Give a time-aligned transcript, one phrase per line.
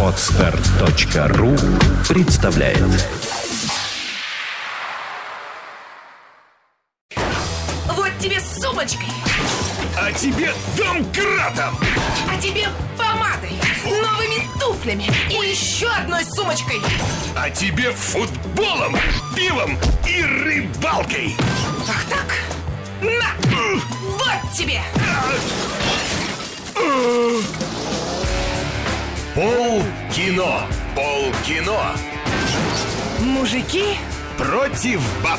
[0.00, 1.56] Отстар.ру
[2.08, 2.78] представляет
[7.88, 9.08] Вот тебе с сумочкой,
[9.98, 11.76] А тебе домкратом!
[12.30, 16.80] а тебе помадой, новыми туфлями и еще одной сумочкой.
[17.36, 18.96] А тебе футболом,
[19.34, 21.34] пивом и рыбалкой!
[21.88, 22.34] Ах так?
[23.02, 23.34] На!
[24.02, 24.80] Вот тебе!
[29.34, 29.82] Пол
[30.14, 30.62] кино!
[30.94, 31.80] Пол кино!
[33.20, 33.96] Мужики,
[34.36, 35.38] Против баб!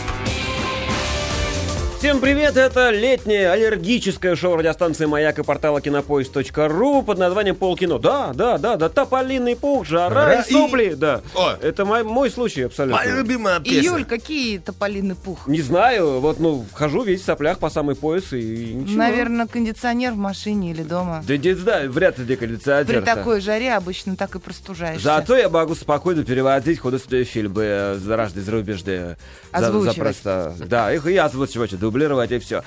[2.06, 7.98] Всем привет, это летнее аллергическое шоу радиостанции «Маяк» и портала кинопоиск.ру под названием «Полкино».
[7.98, 11.22] Да, да, да, да, тополиный пух, жара Ра- и сопли, и- да.
[11.34, 11.56] О.
[11.60, 12.98] Это мой, мой случай абсолютно.
[12.98, 13.82] Моя любимая песня.
[13.82, 15.48] Июль, какие тополиный пух?
[15.48, 19.00] Не знаю, вот, ну, хожу весь в соплях по самый пояс и ничего.
[19.00, 21.24] Наверное, кондиционер в машине или дома.
[21.28, 25.04] Да, не знаю, вряд ли При кондиционер такой жаре обычно так и простужаешься.
[25.04, 29.18] Зато я могу спокойно переводить художественные фильмы э, за разные зарубежные.
[29.52, 29.96] За- Озвучивать.
[29.96, 30.54] запросто.
[30.68, 32.64] Да, их и озвучивать, дублировать, и все.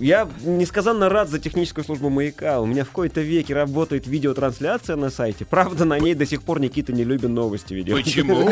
[0.00, 2.60] я несказанно рад за техническую службу «Маяка».
[2.60, 5.44] У меня в кои-то веке работает видеотрансляция на сайте.
[5.44, 7.96] Правда, на ней до сих пор Никита не любит новости видео.
[7.96, 8.48] Почему?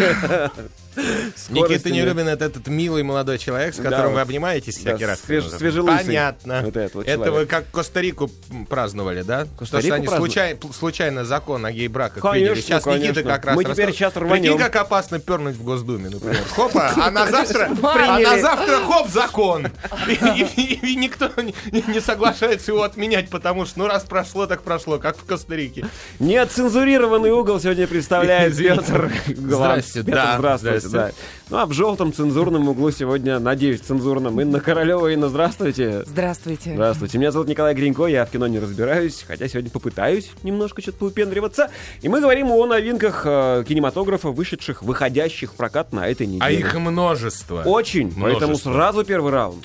[1.51, 2.05] Никита нет.
[2.05, 5.23] Нерубин это этот милый молодой человек, с которым вы обнимаетесь всякий Да, раз.
[5.27, 6.07] свеж- свежелысый.
[6.07, 6.65] Понятно.
[7.05, 8.31] Это вы как Коста-Рику
[8.69, 9.47] праздновали, да?
[9.59, 12.61] Коста-Рику что они случайно закон о гей-браках приняли.
[12.61, 14.43] Сейчас Никита как раз Мы теперь сейчас рванем.
[14.43, 16.43] Прикинь, как опасно пернуть в Госдуме, например.
[16.55, 19.69] Хопа, а на завтра, а на завтра хоп, закон.
[20.09, 25.25] И, никто не, соглашается его отменять, потому что, ну, раз прошло, так прошло, как в
[25.25, 25.87] Коста-Рике.
[26.21, 28.57] Неоцензурированный угол сегодня представляет.
[28.65, 29.13] Петр.
[29.27, 31.17] Здрасте, да, здравствуйте, здрасте.
[31.19, 31.25] да.
[31.51, 35.09] Ну а в желтом цензурном углу сегодня, надеюсь, цензурном, Инна Королева.
[35.13, 36.03] Инна, здравствуйте.
[36.07, 36.73] Здравствуйте.
[36.75, 40.99] Здравствуйте, меня зовут Николай Гринько, я в кино не разбираюсь, хотя сегодня попытаюсь немножко что-то
[40.99, 41.71] поупендриваться.
[42.01, 46.43] И мы говорим о новинках э, кинематографа, вышедших, выходящих в прокат на этой неделе.
[46.45, 47.63] А их множество.
[47.63, 48.73] Очень, поэтому Множество.
[48.73, 49.64] сразу первый раунд.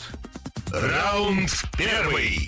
[0.72, 2.48] Раунд первый!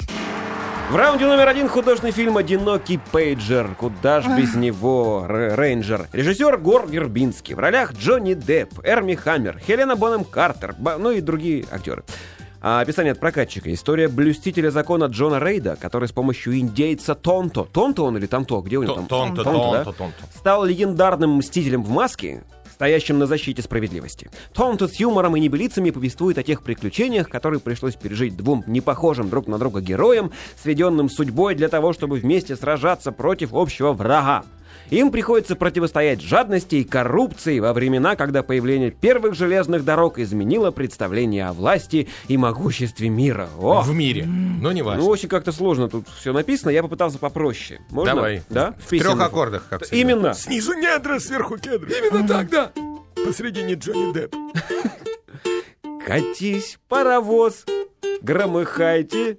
[0.90, 3.76] В раунде номер один художественный фильм «Одинокий пейджер».
[3.76, 6.08] Куда ж без него, Р- Рейнджер.
[6.12, 7.56] Режиссер Гор Вербинский.
[7.56, 12.04] В ролях Джонни Депп, Эрми Хаммер, Хелена Бонем Картер, ну и другие актеры.
[12.62, 13.74] А описание от прокатчика.
[13.74, 17.64] История блюстителя закона Джона Рейда, который с помощью индейца Тонто.
[17.64, 18.60] Тонто он или Тамто?
[18.60, 19.08] Где у него там?
[19.08, 19.52] Тонто, да?
[19.52, 20.18] тонто, тонто.
[20.36, 22.44] стал легендарным мстителем в маске,
[22.82, 24.32] стоящим на защите справедливости.
[24.56, 29.46] Тонто с юмором и небылицами повествует о тех приключениях, которые пришлось пережить двум непохожим друг
[29.46, 34.46] на друга героям, сведенным судьбой для того, чтобы вместе сражаться против общего врага.
[34.90, 41.46] Им приходится противостоять жадности и коррупции во времена, когда появление первых железных дорог изменило представление
[41.48, 43.50] о власти и могуществе мира.
[43.58, 43.82] О!
[43.82, 44.26] В мире.
[44.26, 45.04] Но не Ну, важно.
[45.06, 46.72] очень как-то сложно тут все написано.
[46.72, 47.80] Я попытался попроще.
[47.90, 48.16] Можно?
[48.16, 48.44] Давай.
[48.50, 48.76] Да?
[48.86, 49.14] В песенных?
[49.16, 49.98] трех аккордах, как всегда.
[49.98, 50.34] Именно.
[50.34, 51.88] Снизу недра, сверху кедр.
[51.88, 52.72] Именно так, да.
[53.26, 54.36] Посредине Джонни Депп.
[56.06, 57.66] Катись, паровоз,
[58.22, 59.38] громыхайте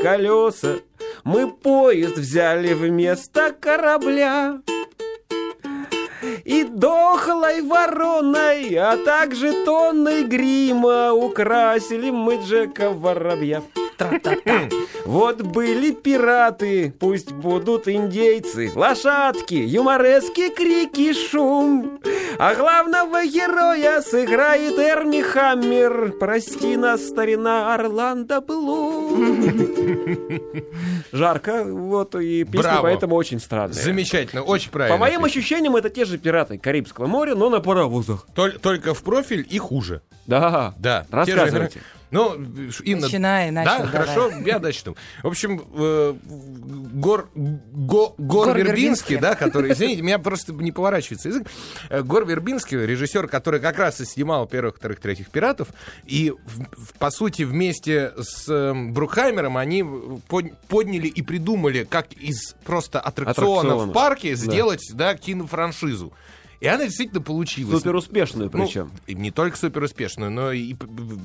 [0.00, 0.76] колеса.
[1.24, 4.60] Мы поезд взяли вместо корабля.
[6.44, 13.62] И дохлой вороной, а также тонной грима украсили мы Джека Воробья.
[15.04, 22.00] Вот были пираты, пусть будут индейцы, лошадки, юморески, крики, шум.
[22.38, 26.14] А главного героя сыграет Эрми Хаммер.
[26.18, 29.62] Прости нас, старина Орландо Блум.
[31.12, 32.82] Жарко, вот, и Браво.
[32.82, 33.74] поэтому очень странная.
[33.74, 34.96] Замечательно, очень правильно.
[34.96, 36.31] По моим ощущениям, это те же пираты
[36.62, 38.26] Карибского моря, но на паровозах.
[38.34, 40.00] Толь- Только в профиль и хуже.
[40.26, 41.06] Да, Да.
[41.10, 41.80] Рассказывайте.
[42.12, 42.34] Ну,
[42.84, 43.00] Инна...
[43.02, 43.90] Начинай, Да, начал, давай.
[43.90, 44.94] хорошо, я начну.
[45.22, 46.14] В общем, э,
[46.94, 51.46] Гор, Го- Гор, Гор Вербинский, да, который, извините, меня просто не поворачивается язык.
[51.88, 55.68] Э, Гор Вербинский, режиссер, который как раз и снимал первых, вторых, третьих пиратов,
[56.04, 56.36] и, в-
[56.82, 59.82] в- по сути, вместе с э, Брукхаймером они
[60.28, 63.92] под- подняли и придумали, как из просто аттракциона в Аттракциона.
[63.92, 64.36] парке Да.
[64.36, 66.12] сделать, да, кинофраншизу.
[66.62, 67.76] И она действительно получилась.
[67.76, 68.92] Супер успешную Ну, причем.
[69.08, 70.76] и не только супер успешную, но и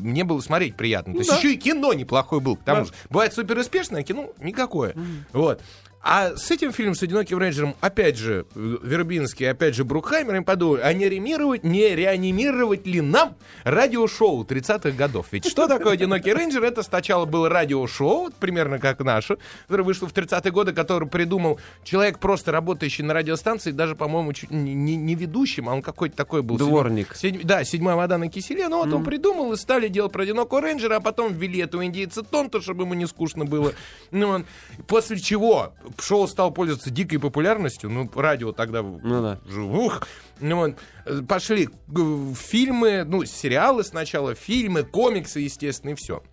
[0.01, 1.13] мне было смотреть приятно.
[1.13, 2.55] То есть еще и кино неплохое было.
[2.55, 4.95] К тому же бывает супер успешное, а кино никакое.
[5.33, 5.61] Вот.
[6.01, 10.81] А с этим фильмом, с «Одиноким рейнджером», опять же, Вербинский, опять же, Брукхаймер, им подумали,
[10.81, 15.27] а не реанимировать, не реанимировать ли нам радиошоу 30-х годов?
[15.31, 16.63] Ведь что такое «Одинокий рейнджер»?
[16.63, 22.19] Это сначала было радиошоу, примерно как наше, которое вышло в 30-е годы, которое придумал человек,
[22.19, 26.41] просто работающий на радиостанции, даже, по-моему, чуть не, не- не ведущим, а он какой-то такой
[26.41, 26.57] был.
[26.57, 27.15] Дворник.
[27.15, 28.69] Седь- да, седьмая вода на киселе.
[28.69, 32.23] Ну вот он придумал и стали делать про одинокого рейнджера, а потом ввели этого индейца
[32.23, 33.73] Тонто, чтобы ему не скучно было.
[34.11, 34.45] Ну, он-
[34.87, 39.39] после чего шоу стало пользоваться дикой популярностью, ну, радио тогда Ну да.
[39.61, 40.07] ух,
[40.39, 40.75] ну, вот,
[41.05, 46.23] э, пошли э, фильмы, ну, сериалы сначала, фильмы, комиксы, естественно, и все.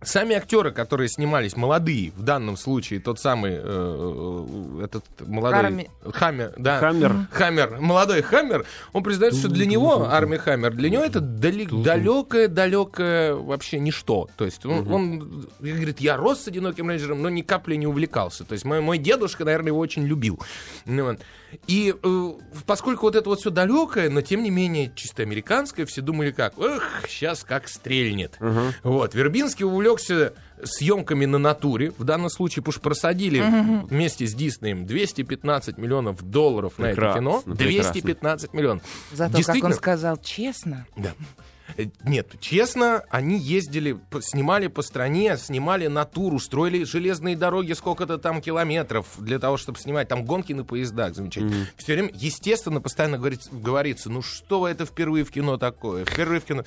[0.00, 5.90] Сами актеры, которые снимались, молодые, в данном случае тот самый э, э, этот молодой Харми.
[6.04, 7.26] Хаммер, да, Хаммер.
[7.32, 13.34] Хаммер, молодой Хаммер, он признается, что для него Арми Хаммер, для него это далекое, далекое
[13.34, 14.28] вообще ничто.
[14.36, 18.44] То есть он, он говорит, я рос с одиноким рейнджером, но ни капли не увлекался.
[18.44, 20.38] То есть мой, мой дедушка, наверное, его очень любил.
[20.86, 21.16] Ну.
[21.66, 22.32] И э,
[22.66, 26.58] поскольку вот это вот все далекое, но тем не менее чисто американское, все думали как,
[26.58, 28.38] эх, сейчас как стрельнет.
[28.82, 30.32] Вот, Вербинский увлекся
[30.64, 33.40] съемками на натуре, в данном случае, потому что просадили
[33.88, 37.40] вместе с Диснеем 215 миллионов долларов на это Прекрасно, кино.
[37.56, 37.92] прекрасно.
[37.92, 38.82] 215 миллионов.
[39.12, 40.86] Зато, как он сказал, честно.
[40.96, 41.12] да.
[41.76, 48.40] Э, Нет, честно, они ездили, снимали по стране, снимали натуру, строили железные дороги, сколько-то там
[48.40, 50.08] километров для того, чтобы снимать.
[50.08, 51.66] Там гонки на поездах, замечательно.
[51.76, 56.04] Все время, естественно, постоянно говорится, говорится, ну что это впервые в кино такое?
[56.04, 56.64] Впервые в кино.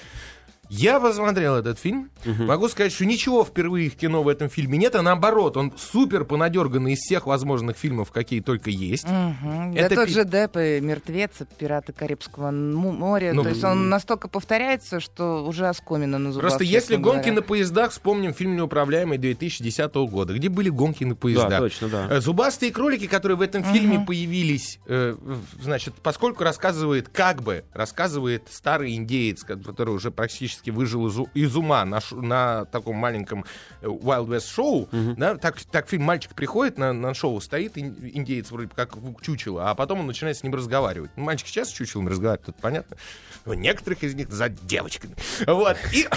[0.74, 2.10] Я посмотрел этот фильм.
[2.26, 6.24] Могу сказать, что ничего впервые в кино в этом фильме нет, а наоборот, он супер
[6.24, 9.06] понадерганный из всех возможных фильмов, какие только есть.
[9.06, 9.74] Мгм.
[9.76, 13.34] Это да тот пи- же Депп и Мертвец, Пираты Карибского моря.
[13.34, 16.50] Ну, То есть он настолько повторяется, что уже оскомина на зубах.
[16.50, 17.34] Просто если честно гонки говоря.
[17.34, 21.50] на поездах, вспомним фильм «Неуправляемый» 2010 года, где были гонки на поездах.
[21.50, 22.08] Да, точно, да.
[22.10, 25.18] Э, Зубастые кролики, которые в этом фильме появились, э,
[25.62, 31.56] значит, поскольку рассказывает, как бы, рассказывает старый индеец, ко- который уже практически выжил из, из
[31.56, 33.46] ума на, ш- на таком маленьком
[33.82, 37.96] э, Wild West шоу, да, так, так фильм «Мальчик приходит на, на шоу, стоит ин-
[38.14, 41.12] индеец вроде как чучело, а потом он начинает с ним разговаривать.
[41.16, 42.98] Ну, Мальчик сейчас с чучелом разговаривает, тут понятно.
[43.46, 45.16] У некоторых из них за девочками.
[45.48, 45.78] Вот.
[45.94, 46.08] И,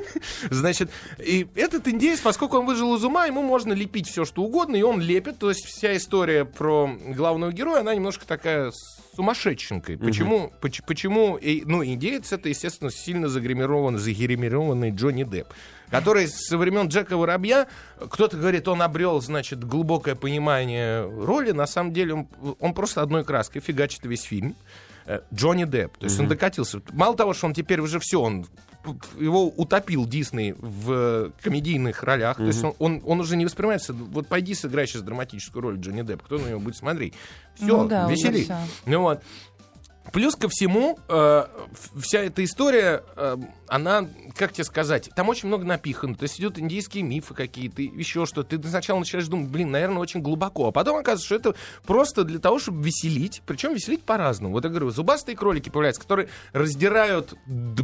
[0.50, 4.76] значит, и этот индеец, поскольку он выжил из ума, ему можно лепить все, что угодно,
[4.76, 5.38] и он лепит.
[5.38, 8.72] То есть вся история про главного героя, она немножко такая
[9.20, 9.98] сумасшедшенькой.
[9.98, 15.48] Почему, поч- почему, и, ну, индеец это, естественно, сильно загримированный, загримированный Джонни Депп,
[15.90, 17.66] который со времен Джека Воробья,
[17.98, 22.28] кто-то говорит, он обрел, значит, глубокое понимание роли, на самом деле он,
[22.58, 24.56] он просто одной краской фигачит весь фильм.
[25.06, 25.96] Э, Джонни Депп.
[25.98, 26.80] То есть он докатился.
[26.92, 28.46] Мало того, что он теперь уже все, он
[29.18, 32.38] его утопил Дисней в э, комедийных ролях.
[32.38, 33.92] То есть он, он, он уже не воспринимается.
[33.92, 36.22] Вот пойди сыграй сейчас драматическую роль Джонни Депп.
[36.22, 37.14] Кто на него будет смотреть?
[37.54, 38.46] Все, Ну да, весели.
[38.86, 39.22] Ну вот.
[40.12, 41.44] Плюс ко всему, э,
[41.96, 43.36] вся эта история, э,
[43.70, 44.06] она,
[44.36, 46.16] как тебе сказать, там очень много напихано.
[46.16, 48.42] То есть идут индийские мифы какие-то, еще что.
[48.42, 50.68] Ты сначала начинаешь думать, блин, наверное, очень глубоко.
[50.68, 51.54] А потом оказывается, что это
[51.86, 53.42] просто для того, чтобы веселить.
[53.46, 54.52] Причем веселить по-разному.
[54.52, 57.34] Вот я говорю, зубастые кролики появляются, которые раздирают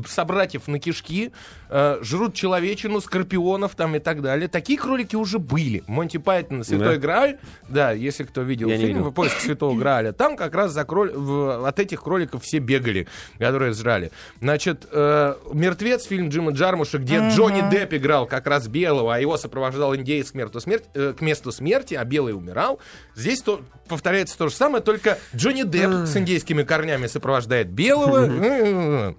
[0.09, 1.33] собратьев на кишки,
[1.69, 4.49] э, жрут человечину, скорпионов там и так далее.
[4.49, 5.85] Такие кролики уже были.
[5.87, 7.01] Монти Пайтон, Святой Да?
[7.01, 9.11] Грааль, да, если кто видел Я фильм видел.
[9.11, 11.13] «В поиске Святого Грааля», там как раз за кроль...
[11.13, 13.07] от этих кроликов все бегали,
[13.39, 14.11] которые сжрали.
[14.41, 15.35] Значит, э,
[15.77, 20.31] «Мертвец», фильм Джима Джармуша, где Джонни Депп играл как раз белого, а его сопровождал индеец
[20.31, 22.81] к месту, смерти, э, к месту смерти, а белый умирал.
[23.15, 29.15] Здесь то, повторяется то же самое, только Джонни Депп с индейскими корнями сопровождает белого.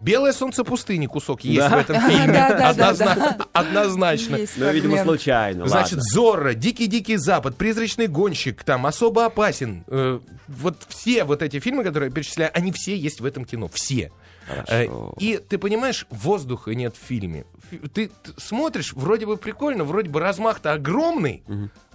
[0.00, 2.38] «Белое солнце пустыни» кусок есть в этом фильме.
[3.52, 4.38] Однозначно.
[4.56, 5.66] Ну, видимо, случайно.
[5.66, 5.98] Значит.
[6.02, 9.84] Зорро, Дикий-Дикий Запад, Призрачный гонщик, там, Особо опасен.
[9.86, 13.70] Э, вот все вот эти фильмы, которые я перечисляю, они все есть в этом кино.
[13.72, 14.12] Все.
[14.48, 14.86] Э,
[15.18, 17.44] И ты понимаешь, воздуха нет в фильме.
[17.70, 21.42] Фи- Ты, смотришь, вроде бы прикольно, вроде бы размах-то огромный,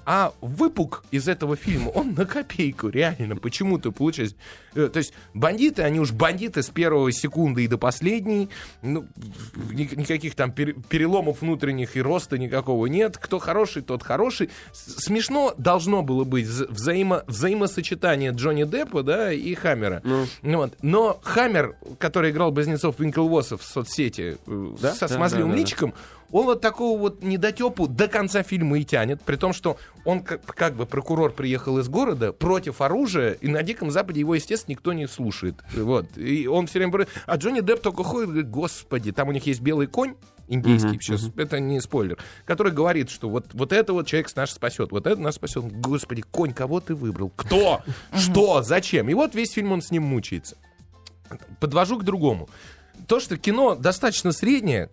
[0.06, 4.36] а выпук из этого фильма, он на копейку, реально, почему-то получается.
[4.76, 8.50] Э, То есть бандиты, они уж бандиты с первой секунды и до последней.
[8.82, 9.06] Ну,
[9.72, 13.18] ни- никаких там пере- переломов внутренних и роста никакого нет.
[13.18, 14.50] Кто хороший, тот хороший.
[14.74, 20.02] Смешно должно было быть вза- взаимо- взаимосочетание Джонни Деппа, да, и Хаммера.
[20.04, 20.74] Ну вот.
[20.82, 24.94] Но Хаммер, который играл Близнецов Винклвоссов в соцсети э, Да?
[24.94, 25.60] со Да, смазливым да, да.
[25.62, 25.94] личиком,
[26.32, 30.46] он вот такого вот недотепу до конца фильма и тянет, при том, что он как,
[30.46, 34.94] как бы прокурор приехал из города против оружия, и на Диком Западе его, естественно, никто
[34.94, 35.56] не слушает.
[35.76, 36.18] Вот.
[36.18, 36.92] И он все время...
[36.92, 40.16] говорит- А Джонни Депп только ходит и говорит, господи, там у них есть белый конь,
[40.48, 44.92] индийский, сейчас, это не спойлер, который говорит, что вот, вот это вот человек нас спасет,
[44.92, 45.64] вот это нас спасет.
[45.80, 47.32] Господи, конь, кого ты выбрал?
[47.36, 47.82] Кто?
[48.14, 48.62] Что?
[48.62, 49.10] Зачем?
[49.10, 50.58] И вот весь фильм он с ним мучается.
[51.60, 52.50] Подвожу к другому.
[53.08, 54.90] То, что кино достаточно среднее,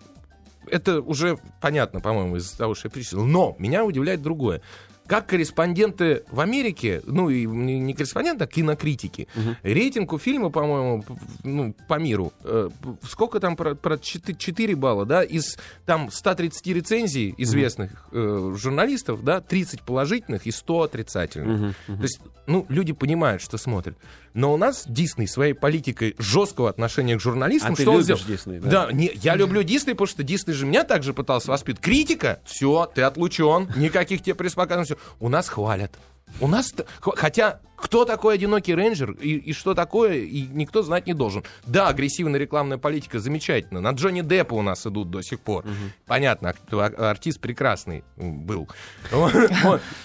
[0.70, 3.24] это уже понятно, по-моему, из того, что я перечислил.
[3.24, 4.62] Но меня удивляет другое.
[5.08, 9.26] Как корреспонденты в Америке, ну и не корреспонденты, а кинокритики,
[9.62, 11.04] рейтинг у фильма, по-моему,
[11.42, 12.68] ну, по миру, э,
[13.02, 19.40] сколько там, про, про 4, балла, да, из там 130 рецензий известных э, журналистов, да,
[19.40, 21.74] 30 положительных и 100 отрицательных.
[21.86, 23.96] То есть, ну, люди понимают, что смотрят.
[24.34, 28.20] Но у нас Дисней своей политикой жесткого отношения к журналистам, А ты что он любишь
[28.20, 28.36] сделал?
[28.36, 28.86] Дисней, да?
[28.86, 31.84] Да, не, я люблю Дисней, потому что Дисней же меня также пытался воспитывать.
[31.84, 34.97] Критика, все, ты отлучен, никаких тебе пресс-показаний, всё.
[35.20, 35.92] У нас хвалят.
[36.40, 41.14] У нас, хотя, кто такой одинокий рейнджер и, и что такое, и никто знать не
[41.14, 41.42] должен.
[41.64, 43.80] Да, агрессивная рекламная политика замечательно.
[43.80, 45.64] На Джонни Деппа у нас идут до сих пор.
[46.06, 46.58] Понятно, ак-
[46.98, 48.68] а- артист прекрасный был.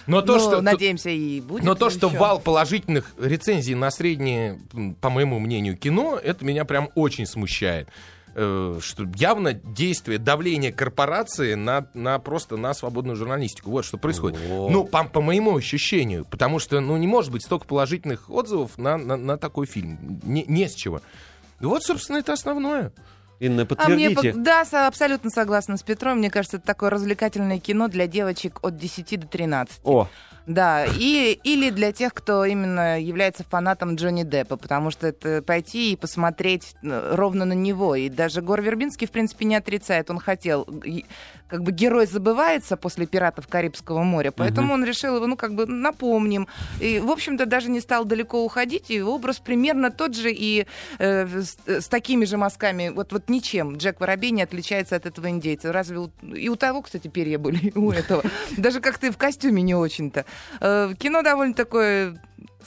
[0.08, 0.62] Но то, Ну, что...
[0.62, 1.64] надеемся, и будет.
[1.66, 4.60] Но то, что вал положительных рецензий на среднее,
[5.02, 7.90] по моему мнению, кино, это меня прям очень смущает.
[8.36, 13.70] Э, Что явно действие, давление корпорации на, на просто на свободную журналистику.
[13.70, 14.40] Вот что происходит.
[14.50, 16.26] Ну, по, по моему ощущению.
[16.26, 20.20] Потому что, ну, не может быть столько положительных отзывов на, на, на такой фильм.
[20.24, 21.02] Не, не с чего.
[21.60, 22.92] Вот, собственно, это основное.
[23.40, 24.34] Инна, А мне, подтвердите.
[24.34, 26.20] да, со- абсолютно согласна с Петром.
[26.20, 29.80] Мне кажется, это такое развлекательное кино для девочек от 10 до 13.
[29.84, 30.08] О,
[30.46, 35.94] Да, и, или для тех, кто именно является фанатом Джонни Деппа, потому что это пойти
[35.94, 37.96] и посмотреть э, ровно на него.
[37.96, 40.10] И даже Гор Вербинский, в принципе, не отрицает.
[40.10, 40.68] Он хотел,
[41.54, 45.68] как бы герой забывается после «Пиратов Карибского моря», поэтому он решил его, ну, как бы
[45.68, 46.48] напомним.
[46.82, 50.66] И, в общем-то, даже не стал далеко уходить, и образ примерно тот же, и
[50.98, 53.78] э, с, с такими же мазками, вот, вот ничем.
[53.78, 55.72] Джек Воробей не отличается от этого индейца.
[55.72, 58.24] Разве у- и у того, кстати, перья были, и у этого.
[58.58, 60.26] Даже как-то и в костюме не очень-то.
[60.60, 62.20] Э, Кино довольно такое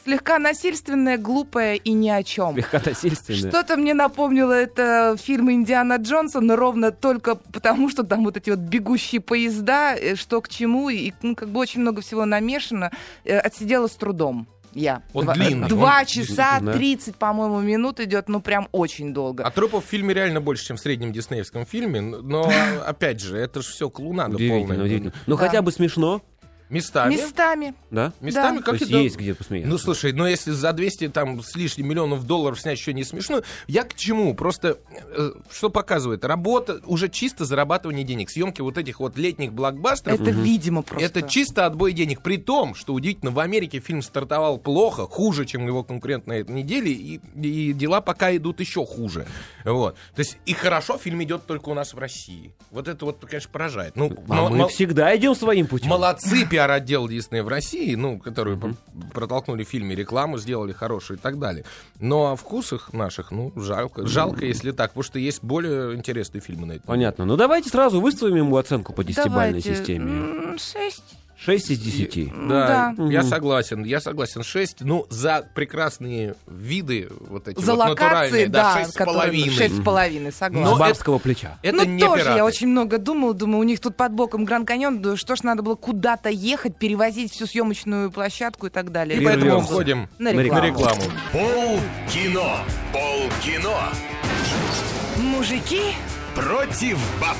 [0.05, 2.55] слегка насильственное, глупое и ни о чем.
[2.55, 3.51] слегка насильственная.
[3.51, 8.51] Что-то мне напомнило это фильм Индиана Джонса, но ровно только потому, что там вот эти
[8.51, 12.91] вот бегущие поезда, э, что к чему, и ну, как бы очень много всего намешано.
[13.25, 14.47] Э, Отсидела с трудом.
[14.73, 15.03] Я.
[15.15, 16.61] Он Два, длинный, Два он часа.
[16.61, 19.43] 30, по-моему, минут идет, ну прям очень долго.
[19.43, 22.03] А трупов в фильме реально больше, чем в среднем диснеевском фильме.
[22.03, 22.53] Но,
[22.87, 24.85] опять же, это же все клоунада Удивительно, полная.
[24.85, 25.13] удивительно.
[25.27, 26.21] Ну, хотя бы смешно,
[26.69, 27.15] Местами.
[27.15, 27.75] Местами.
[27.91, 28.13] да?
[28.21, 28.63] Местами, Да.
[28.63, 28.99] как То есть и да.
[29.01, 29.71] есть где посмеяться.
[29.71, 33.43] Ну, слушай, но если за 200 там с лишним миллионов долларов снять еще не смешно,
[33.69, 34.35] я к чему?
[34.35, 34.79] Просто
[35.17, 36.25] э, что показывает?
[36.25, 38.31] Работа, уже чисто зарабатывание денег.
[38.31, 40.21] Съемки вот этих вот летних блокбастеров.
[40.21, 41.07] Это видимо просто.
[41.07, 42.21] Это чисто отбой денег.
[42.23, 46.51] При том, что удивительно, в Америке фильм стартовал плохо, хуже, чем его конкурент на этой
[46.55, 49.27] неделе, и, и дела пока идут еще хуже.
[49.65, 49.97] Вот.
[50.15, 52.53] То есть и хорошо фильм идет только у нас в России.
[52.71, 53.95] Вот это вот, конечно, поражает.
[53.97, 55.89] Ну, А но- мы но- всегда идем своим путем.
[55.91, 58.75] Молодцы пиар-отдел Диснея в России, ну, которые по-
[59.13, 61.65] протолкнули в фильме рекламу, сделали хорошую и так далее.
[62.01, 64.07] Но о вкусах наших, ну, жалко.
[64.07, 66.87] Жалко, если так, потому что есть более интересные фильмы на это.
[66.87, 67.27] Понятно.
[67.27, 69.75] Ну, давайте сразу выставим ему оценку по десятибальной Давайте.
[69.77, 70.57] системе.
[70.59, 71.05] Шесть.
[71.39, 72.33] 6 из 10.
[72.49, 73.05] Да, Да.
[73.11, 74.43] я согласен, я согласен.
[74.43, 79.21] 6, ну, за прекрасные виды вот эти За вот локации, натуральные, да, шесть с которые-
[79.23, 79.51] половиной.
[79.51, 80.61] Шесть с половиной, согласна.
[80.71, 81.59] Но С это- барского плеча.
[81.63, 82.37] Это ну, не тоже пираты.
[82.39, 85.43] я очень много думала, думаю, у них тут под боком Гранд Каньон, да что ж
[85.43, 89.21] надо было куда-то ехать, перевозить всю съемочную площадку и так далее.
[89.21, 89.73] И поэтому Прервемся.
[89.73, 90.63] уходим на на рекламу.
[90.63, 91.03] на рекламу.
[91.33, 92.59] Пол кино.
[92.93, 93.79] Пол кино.
[95.19, 95.81] Мужики
[96.35, 97.37] Против баб.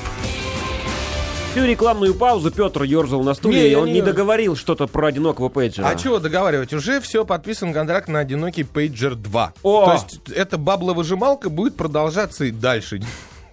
[1.57, 5.07] Всю рекламную паузу Петр ерзал на стуле, Не, и он не не договорил что-то про
[5.07, 5.87] одинокого пейджера.
[5.87, 6.71] А чего договаривать?
[6.71, 9.53] Уже все, подписан контракт на одинокий Pager 2.
[9.63, 9.85] О!
[9.85, 13.01] То есть эта бабловыжималка будет продолжаться и дальше.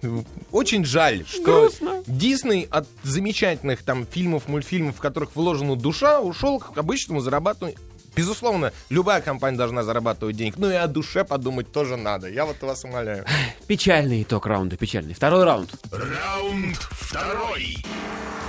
[0.51, 2.03] Очень жаль, что Грустно.
[2.05, 7.79] Дисней от замечательных там фильмов, мультфильмов, в которых вложена душа, ушел к обычному зарабатыванию.
[8.15, 12.29] Безусловно, любая компания должна зарабатывать денег, но и о душе подумать тоже надо.
[12.29, 13.25] Я вот вас умоляю.
[13.67, 15.13] Печальный итог раунда, печальный.
[15.13, 15.71] Второй раунд.
[15.91, 17.77] Раунд второй.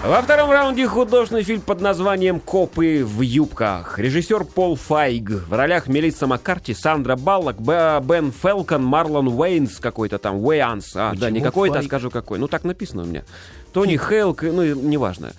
[0.05, 3.99] Во втором раунде художественный фильм под названием «Копы в юбках».
[3.99, 5.31] Режиссер Пол Файг.
[5.31, 10.93] В ролях Мелисса Маккарти, Сандра Баллок, Б- Бен Фелкон, Марлон Уэйнс какой-то там, Уэйанс.
[10.95, 12.39] А, да, не Почему какой-то, а скажу какой.
[12.39, 13.25] Ну, так написано у меня.
[13.73, 15.33] Тони Хейлк, ну, неважно.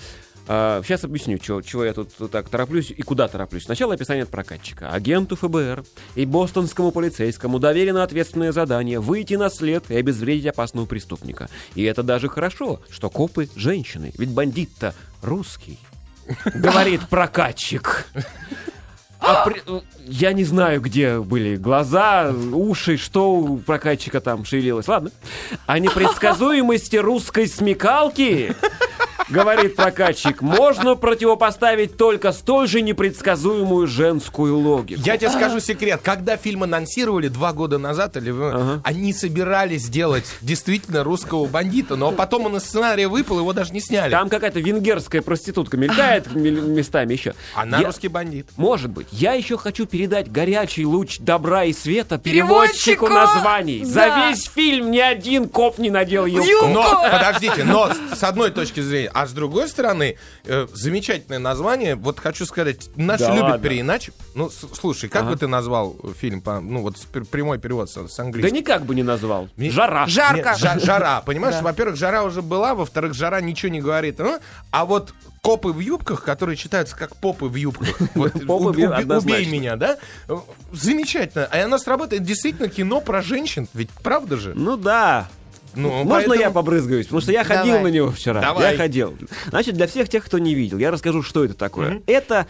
[0.48, 3.64] Сейчас объясню, чего, чего я тут так тороплюсь и куда тороплюсь.
[3.64, 4.92] Сначала описание от прокатчика.
[4.92, 5.84] Агенту ФБР
[6.16, 11.50] и бостонскому полицейскому доверено ответственное задание выйти на след и обезвредить опасного преступника.
[11.76, 15.80] И это даже хорошо, что копы женщины, ведь бандит-то русский.
[16.46, 18.08] Говорит прокатчик.
[19.20, 24.88] А э, Я не знаю, где были глаза, уши, что у прокатчика там шевелилось.
[24.88, 25.12] Ладно.
[25.66, 28.56] О непредсказуемости русской смекалки
[29.30, 35.02] говорит прокатчик, можно противопоставить только столь же непредсказуемую женскую логику.
[35.04, 36.00] Я тебе скажу секрет.
[36.02, 42.12] Когда фильм анонсировали два года назад, или вы- они собирались сделать действительно русского бандита, но
[42.12, 44.12] потом он из сценария выпал, его даже не сняли.
[44.12, 47.34] Там какая-то венгерская проститутка мелькает мел- местами еще.
[47.54, 48.48] Она Я- русский бандит.
[48.56, 49.07] Может быть.
[49.12, 53.10] Я еще хочу передать горячий луч добра и света переводчику, Переводчику!
[53.10, 53.84] названий.
[53.86, 54.30] За Да.
[54.30, 56.48] весь фильм ни один коп не надел юбку.
[56.48, 56.68] Юбку!
[56.68, 61.96] Но, подождите, но с- с одной точки зрения, а с другой стороны, э, замечательное название,
[61.96, 63.60] вот хочу сказать, наши Да любят ладно.
[63.70, 64.14] переиначить.
[64.36, 65.32] Ну, с- слушай, как Ага.
[65.32, 66.98] бы ты назвал фильм, по, ну, вот
[67.32, 68.56] прямой перевод с, с Да английского?
[68.56, 69.50] никак бы не назвал.
[69.58, 70.06] Ми- Жара.
[70.08, 70.50] Жарко.
[70.50, 71.56] Нет, жа- жара, понимаешь?
[71.56, 71.62] Да.
[71.62, 74.20] Во-первых, жара уже была, во-вторых, жара ничего не говорит.
[74.20, 74.40] ну,
[74.72, 77.96] А вот копы в юбках, которые читаются как попы в юбках.
[78.16, 79.42] Вот, Попы в уб- убей- однозначно.
[79.48, 79.98] Убей меня, да?
[80.74, 81.46] Замечательно.
[81.52, 83.68] А оно сработает действительно кино про женщин.
[83.74, 84.54] Ведь правда же?
[84.56, 85.28] Ну да.
[85.76, 87.06] Ну, Можно поэтому- я побрызгаюсь?
[87.06, 87.84] Потому что я ходил Давай.
[87.84, 88.42] на него вчера.
[88.42, 88.72] Давай.
[88.72, 89.16] Я ходил.
[89.48, 92.02] Значит, для всех тех, кто не видел, я расскажу, что это такое.
[92.08, 92.48] Это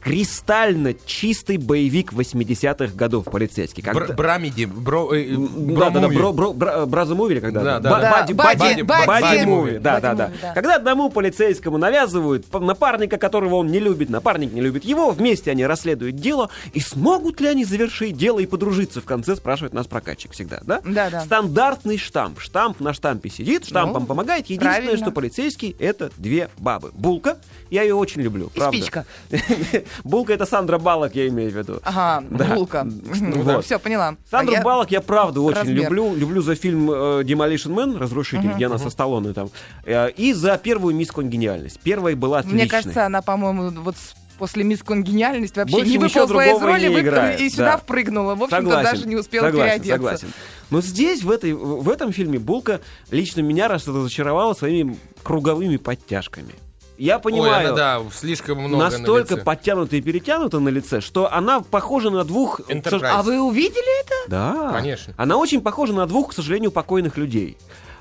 [0.00, 3.82] кристально чистый боевик 80-х годов полицейский.
[3.82, 6.16] Бр- Когда- Брамиди, бро, э, Да, да, да, бро-муви.
[6.16, 7.62] бро, бро, бра- браза муви или когда?
[7.62, 8.00] Да, да, да.
[8.00, 9.78] бади- Бади- бади- бади- бади муви.
[9.78, 10.30] Да, да, да.
[10.40, 10.52] Да.
[10.54, 15.66] Когда одному полицейскому навязывают напарника, которого он не любит, напарник не любит его, вместе они
[15.66, 20.32] расследуют дело, и смогут ли они завершить дело и подружиться в конце, спрашивает нас прокатчик
[20.32, 20.80] всегда, да?
[20.84, 21.20] Да, да.
[21.22, 22.40] Стандартный штамп.
[22.40, 24.46] Штамп на штампе сидит, штампом Ну, помогает.
[24.46, 24.96] Единственное, правильно.
[24.96, 26.90] что полицейский— это две бабы.
[26.94, 27.36] Булка,
[27.70, 28.76] я ее очень люблю, И правда.
[28.78, 29.06] спичка.
[30.04, 31.80] Булка— это Сандра Балок, я имею в виду.
[31.82, 32.54] Ага, Да.
[32.54, 32.86] булка.
[33.20, 33.64] Вот.
[33.64, 34.16] Все, поняла.
[34.30, 35.84] Сандру А я- Балок я правда очень размер.
[35.84, 36.14] люблю.
[36.14, 39.50] Люблю за фильм э, Demolition Man, Разрушитель, где она со Сталлоне там.
[39.84, 41.80] Э, и за первую мисс Конгениальность.
[41.80, 42.60] Первая была отличной.
[42.62, 43.96] Мне кажется, она, по-моему, вот
[44.38, 47.76] после мисс Конгениальность вообще Больше не выползла из роли не играет, и сюда да.
[47.76, 48.34] впрыгнула.
[48.34, 49.92] В общем-то, Согласен, даже не успела согласен, переодеться.
[49.96, 50.28] Согласен.
[50.70, 52.80] Но здесь, в, этой, в этом фильме, Булка
[53.10, 56.54] лично меня раз разочаровала своими круговыми подтяжками.
[57.00, 59.44] Я Ой, понимаю, она, да, слишком много на настолько лице.
[59.44, 62.60] подтянута и перетянута на лице, что она похожа на двух...
[62.68, 63.06] Enterprise.
[63.06, 64.14] А вы увидели это?
[64.28, 64.72] Да.
[64.74, 65.14] Конечно.
[65.16, 67.56] Она очень похожа на двух, к сожалению, покойных людей.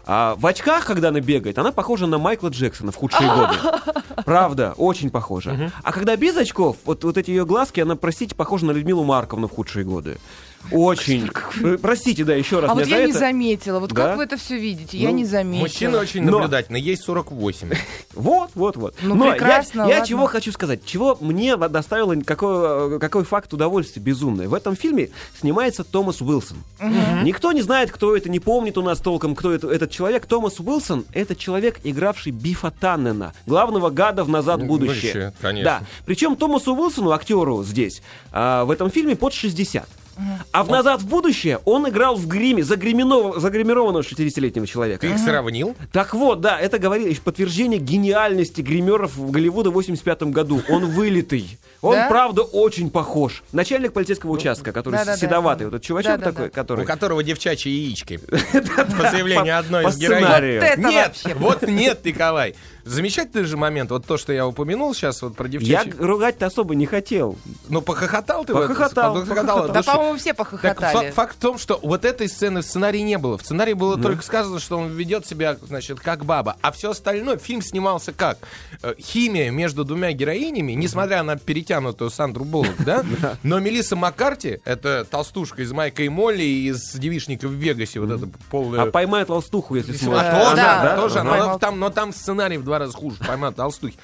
[0.06, 3.54] А в очках, когда она бегает, она похожа на Майкла Джексона в худшие годы.
[4.26, 5.72] Правда, очень похожа.
[5.82, 9.48] А когда без очков, вот, вот эти ее глазки, она, простите, похожа на Людмилу Марковну
[9.48, 10.18] в худшие годы.
[10.72, 11.30] Очень.
[11.64, 12.70] Э, Простите, да, еще раз.
[12.72, 13.20] А вот за я не это.
[13.20, 13.80] заметила.
[13.80, 14.10] Вот Да?
[14.10, 14.98] как вы это все видите?
[14.98, 15.64] Я Ну, не заметила.
[15.68, 17.72] Мужчина очень Но- наблюдательный, ей 48.
[18.14, 18.96] Вот, вот, вот.
[19.02, 20.06] Ну, Но я- прекрасно, я, ладно.
[20.08, 24.50] чего хочу сказать, чего мне доставило какой, э, какой факт удовольствия безумное.
[24.50, 26.58] В этом фильме снимается Томас Уилсон.
[27.24, 30.26] Никто не знает, кто это, не помнит у нас толком, кто это, этот человек.
[30.26, 35.14] Томас Уилсон— это человек, игравший Бифа Таннена, главного гада в «Назад в Ну, будущее».
[35.14, 35.64] будущее, конечно.
[35.80, 35.82] Да.
[36.06, 39.88] Причем Томасу Уилсону, актеру здесь, а, в этом фильме под 60.
[40.52, 45.02] А в «Назад в будущее» он играл в гриме загриминов- загримированного 60-летнего человека.
[45.02, 45.76] Ты их сравнил?
[45.92, 50.62] Так вот, да, это говорит подтверждение гениальности гримеров в Голливуда в 85 году.
[50.70, 51.58] Он вылитый.
[51.82, 52.10] Он, Да?
[52.10, 53.44] правда, очень похож.
[53.54, 56.86] Начальник полицейского участка, который да-да-да, седоватый, я вот этот чувачок такой, У который...
[56.86, 58.18] которого девчачьи яички.
[58.98, 60.26] По заявлению одной из героинь.
[60.78, 61.34] Нет, вообще.
[61.36, 62.56] вот нет, Николай.
[62.90, 65.92] Замечательный же момент, вот то, что я упомянул сейчас вот про Я девчачьи.
[65.92, 67.38] г- ругать-то особо не хотел.
[67.70, 68.54] Ну, похохотал ты?
[68.54, 71.08] Похохотал, Похохотал от Да, по-моему, все Так похохотали.
[71.10, 73.38] фа- факт в том, что вот этой сцены в сценарии не было.
[73.38, 76.58] В сценарии было только сказано, что он ведет себя, значит, как баба.
[76.62, 78.40] А все остальное, фильм снимался как?
[78.82, 83.04] Э, Химия между двумя героинями, несмотря на перетянутую Сандру Буллок, да?
[83.44, 88.28] Но Мелисса Маккарти, это толстушка из Майка и Молли, из девишника в Вегасе, вот это
[88.50, 88.82] полная...
[88.84, 90.32] А поймает толстуху, если А, сможет.
[90.32, 93.96] тоже, тоже, там, но там сценарий в два раза хуже, поймал толстухи.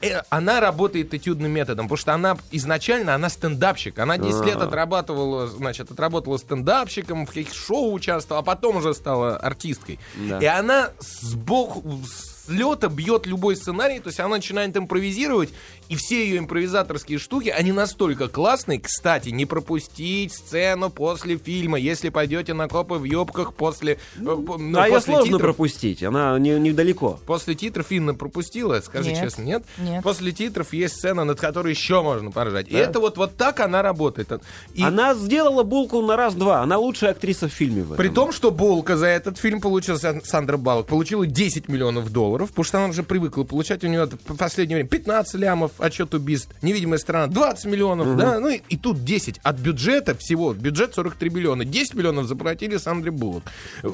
[0.00, 3.98] Э, Она работает этюдным методом, потому что она изначально, она стендапщик.
[3.98, 9.36] Она 10 лет отрабатывала, значит, отработала стендапщиком, в каких шоу участвовала, а потом уже стала
[9.36, 9.98] артисткой.
[10.40, 15.50] И она сбоку, с лета бьет любой сценарий, то есть она начинает импровизировать,
[15.90, 18.80] и все ее импровизаторские штуки, они настолько классные.
[18.80, 24.56] Кстати, не пропустить сцену после фильма, если пойдете на копы в юбках после, э, по-
[24.56, 25.40] ну, а ее после сложно титров.
[25.42, 27.18] пропустить, она не- недалеко.
[27.26, 29.20] После титров Инна пропустила, скажи Нет.
[29.20, 29.64] честно, нет?
[29.78, 30.02] Нет.
[30.02, 32.68] После титров есть сцена, над которой еще можно поржать.
[32.68, 34.30] И это вот, вот так она работает.
[34.74, 36.62] И Она сделала булку на раз-два.
[36.62, 37.96] Она лучшая актриса в фильме в этом.
[37.96, 42.50] при том, что Булка за этот фильм получила, Сан- Сандра Балк, получила 10 миллионов долларов,
[42.50, 46.50] потому что она уже привыкла получать у нее в последнее время 15 лямов, отчет убийств,
[46.62, 51.30] невидимая сторона 20 миллионов, да, ну и, и тут 10 от бюджета всего, бюджет 43
[51.30, 53.44] миллиона, 10 миллионов заплатили Сандре Буллок.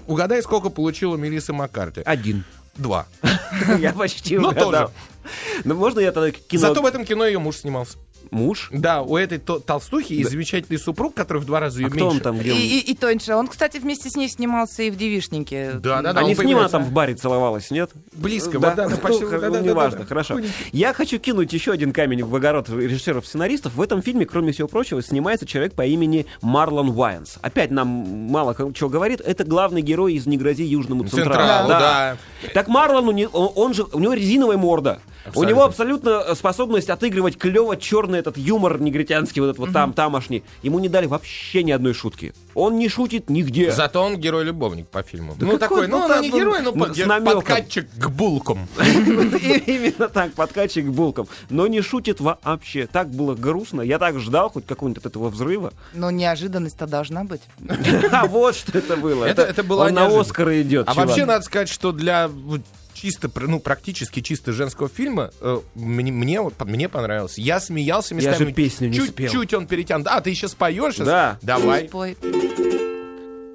[0.07, 2.03] Угадай, сколько получила Мелисса Маккарти?
[2.05, 2.45] Один.
[2.77, 3.07] Два.
[3.79, 4.71] Я почти Ну, угадал.
[4.71, 4.89] тоже.
[5.65, 6.61] Ну, можно я тогда кино...
[6.61, 7.97] Зато в этом кино ее муж снимался.
[8.31, 8.69] Муж.
[8.73, 12.05] Да, у этой то- толстухи есть замечательный супруг, который в два раза ее А кто
[12.07, 12.25] он меньше.
[12.25, 12.59] там, И, где он?
[12.59, 13.35] и, и тоньше.
[13.35, 15.73] Он, кстати, вместе с ней снимался и в «Девишнике».
[15.75, 16.21] Да, да, да.
[16.21, 17.91] Они он с ним она там в баре целовалась, нет?
[18.13, 20.09] Близко, да, да, да, почти, ну, да, да, да, неважно, да, да.
[20.09, 20.41] хорошо.
[20.73, 23.75] Я хочу кинуть еще один камень в огород режиссеров-сценаристов.
[23.75, 27.39] В этом фильме, кроме всего прочего, снимается человек по имени Марлон Уайнс.
[27.43, 29.21] Опять нам мало чего говорит.
[29.21, 31.27] Это главный герой из «Не грози Южному Централу».
[31.35, 32.17] Централу, да.
[32.55, 35.01] Так Марлон, не- он же, у него резиновая морда.
[35.27, 35.51] У Абсолютно.
[35.51, 40.45] него абсолютно э, способность отыгрывать клево черный этот юмор негритянский, вот этот вот там, тамошний.
[40.63, 42.33] Ему не дали вообще ни одной шутки.
[42.55, 43.73] Он не шутит нигде.
[43.73, 45.35] Зато он герой-любовник по фильму.
[45.39, 48.69] Да ну, какой, такой, ну, ну, он так, не герой, но под- подкатчик к булкам.
[48.79, 51.27] Именно так, подкачик булком.
[51.51, 52.87] Но не шутит вообще.
[52.87, 53.83] Так было грустно.
[53.83, 55.73] Я так ждал хоть какого-нибудь от этого взрыва.
[55.93, 57.43] Но неожиданность-то должна быть.
[58.13, 59.25] А вот что это было.
[59.25, 60.07] Это- Он на.
[60.21, 60.89] Оскар идет.
[60.89, 62.31] А вообще, надо сказать, что для
[62.97, 67.41] чисто, пр- ну, практически чисто женского фильма э, мне, мне, вот, мне понравился.
[67.41, 68.49] Я смеялся Я местами.
[68.49, 69.27] же песню не спел.
[69.31, 70.07] Чуть-чуть он перетянут.
[70.09, 70.95] А, ты еще споешь?
[70.95, 71.07] сейчас?
[71.07, 71.39] Да.
[71.43, 71.89] Давай.
[71.89, 72.17] Спой.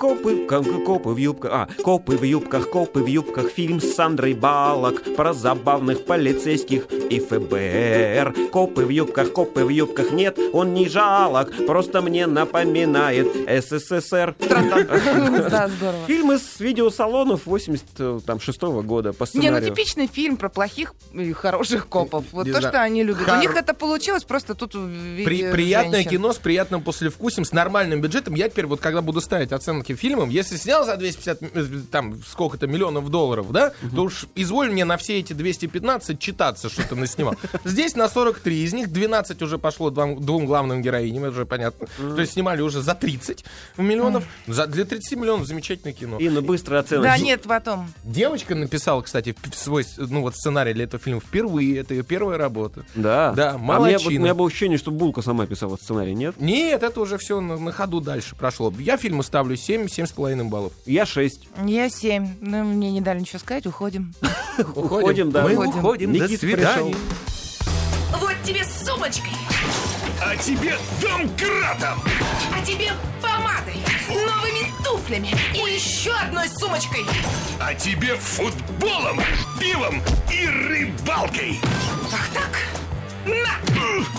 [0.01, 4.33] Копы, ко- копы в юбках, а, копы в юбках, копы в юбках, фильм с Сандрой
[4.33, 8.49] Балок про забавных полицейских и ФБР.
[8.51, 13.27] Копы в юбках, копы в юбках, нет, он не жалок, просто мне напоминает
[13.63, 14.35] СССР.
[14.39, 16.07] Да, здорово.
[16.07, 19.69] Фильм из видеосалонов 86 года по Не, ну сценарию.
[19.69, 22.25] типичный фильм про плохих и хороших копов.
[22.31, 23.29] Вот то, что они любят.
[23.31, 28.33] У них это получилось просто тут приятное кино с приятным послевкусием, с нормальным бюджетом.
[28.33, 32.21] Я теперь вот когда буду ставить оценки фильмам, если снял за 250, м- э, там,
[32.23, 36.95] сколько-то миллионов долларов, да, то уж изволь мне на все эти 215 читаться, что ты
[36.95, 37.35] наснимал.
[37.65, 41.87] Здесь на 43, из них 12 уже пошло двум, двум главным героиням, это уже понятно.
[41.97, 43.43] То есть снимали уже за 30
[43.77, 44.23] миллионов.
[44.47, 46.17] За, для 30 миллионов замечательное кино.
[46.19, 47.03] Инна, быстро оценка.
[47.03, 47.91] Да, нет, потом.
[48.03, 51.77] Девочка написала, кстати, свой ну, вот, сценарий для этого фильма впервые.
[51.79, 52.85] Это ее первая работа.
[52.95, 53.33] Да.
[53.33, 54.19] Да, А мне, вот, у молодчина.
[54.23, 56.35] меня было ощущение, что Булка сама писала сценарий, нет?
[56.39, 58.73] Нет, это уже все на, на ходу дальше прошло.
[58.79, 60.73] Я фильму ставлю 7, 7,5 баллов.
[60.85, 61.47] Я 6.
[61.65, 62.35] Я семь.
[62.41, 64.13] Ну, мне не дали ничего сказать, уходим.
[64.75, 65.43] Уходим, да.
[65.43, 65.77] Мы Уходим.
[65.79, 66.13] уходим.
[66.17, 66.95] До свидания.
[68.19, 69.31] Вот тебе с сумочкой,
[70.23, 71.99] А тебе домкратом!
[72.53, 72.91] а тебе
[73.21, 73.75] помадой,
[74.09, 77.05] новыми туфлями и еще одной сумочкой.
[77.59, 79.19] А тебе футболом,
[79.59, 81.59] пивом и рыбалкой!
[82.13, 82.59] Ах так?
[83.25, 83.59] На!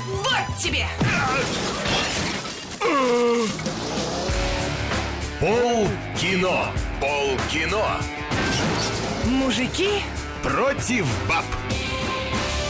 [0.09, 0.87] Вот тебе!
[5.43, 6.67] Пол кино!
[7.01, 7.85] Пол кино!
[9.25, 10.05] Мужики,
[10.41, 11.45] Против баб!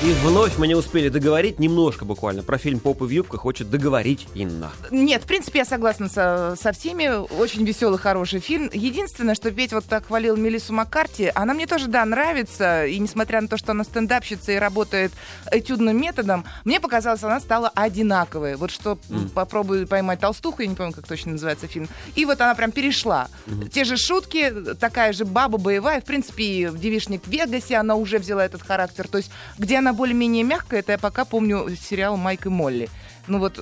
[0.05, 4.27] И вновь мы не успели договорить, немножко буквально, про фильм «Попы в юбках» хочет договорить
[4.35, 4.73] Инна.
[4.91, 7.07] Нет, в принципе, я согласна со, со всеми.
[7.38, 8.69] Очень веселый, хороший фильм.
[8.73, 12.85] Единственное, что Петь вот так хвалил Мелиссу Маккарти, она мне тоже, да, нравится.
[12.85, 15.12] И несмотря на то, что она стендапщица и работает
[15.53, 18.57] этюдным методом, мне показалось, она стала одинаковой.
[18.57, 21.88] Вот что м, попробую поймать толстуху, я не помню, как точно называется фильм.
[22.17, 23.29] И вот она прям перешла.
[23.73, 26.01] Те же шутки, такая же баба боевая.
[26.01, 29.07] В принципе, в «Девишник в Вегасе» она уже взяла этот характер.
[29.07, 32.88] То есть, где она более-менее мягкая, это я пока помню сериал «Майк и Молли».
[33.26, 33.61] Ну вот,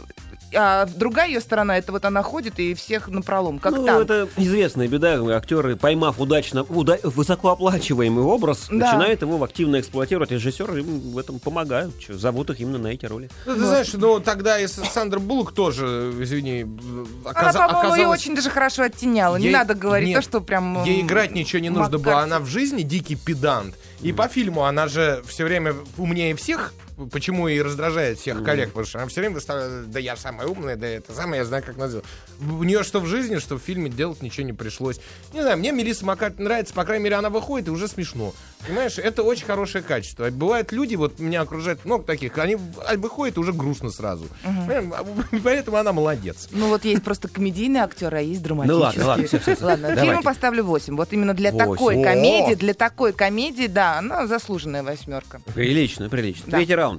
[0.55, 4.03] а другая ее сторона, это вот она ходит и всех напролом, как ну, танк.
[4.05, 5.19] это известная беда.
[5.37, 8.75] Актеры, поймав удачно уда- высокооплачиваемый образ, Да.
[8.77, 10.31] начинают его активно эксплуатировать.
[10.31, 11.99] Режиссеры им в этом помогают.
[11.99, 13.29] Чё, зовут их именно на эти роли.
[13.47, 18.21] Ну, ты знаешь, ну тогда и Сандра Буллок тоже, извини, Она, оказа- по-моему, ее оказалась-
[18.21, 19.37] очень даже хорошо оттеняла.
[19.37, 20.85] Не Ей- надо говорить нет, то, что прям...
[20.85, 22.21] Ей играть ничего не нужно было.
[22.21, 23.75] Она в жизни дикий педант.
[24.01, 26.73] И по фильму она же все время умнее всех.
[27.13, 30.77] Почему и раздражает всех коллег, потому что она все время выставляет, да я самая умная,
[30.77, 32.07] да это самое, я знаю, как надо сделать.
[32.41, 35.01] У нее что в жизни, что в фильме делать ничего не пришлось.
[35.33, 38.33] Не знаю, мне Мелисса Маккарти нравится, по крайней мере, она выходит и уже смешно.
[38.67, 40.29] Понимаешь, это очень хорошее качество.
[40.31, 44.27] Бывают люди, вот меня окружает много таких, они в- выходят и уже грустно сразу.
[44.45, 45.05] А
[45.45, 46.49] Поэтому она молодец.
[46.51, 48.79] Ну вот есть просто комедийный актер, а есть драматический.
[48.79, 49.65] Ну ладно, ладно, всё, всё, всё.
[49.67, 50.07] Ладно, Давайте.
[50.07, 50.97] фильму поставлю 8.
[50.97, 51.73] Вот именно для Восемь.
[51.73, 52.03] такой О!
[52.05, 55.41] комедии, для такой комедии, да, она заслуженная восьмерка.
[55.55, 56.45] Прилично, прилично.
[56.49, 56.57] Да.
[56.59, 56.90] Третий раунд.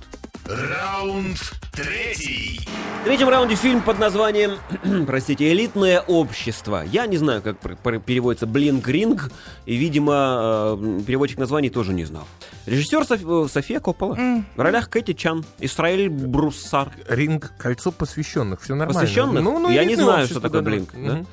[0.45, 1.37] Раунд
[1.71, 2.59] третий!
[3.01, 4.57] В третьем раунде фильм под названием,
[5.07, 6.83] простите, «Элитное общество».
[6.85, 9.31] Я не знаю, как пр- пр- переводится «Блинк-ринг»,
[9.65, 12.27] и, видимо, э, переводчик названий тоже не знал.
[12.67, 14.15] Режиссер Соф- э, София Коппола.
[14.55, 16.91] В ролях Кэти Чан, Исраэль Бруссар.
[17.09, 19.01] Ринг кольцо посвященных, все нормально.
[19.01, 19.43] Посвященных?
[19.43, 20.89] Ну, ну, Я не знаю, общество, что такое да, «Блинк».
[20.93, 21.25] да.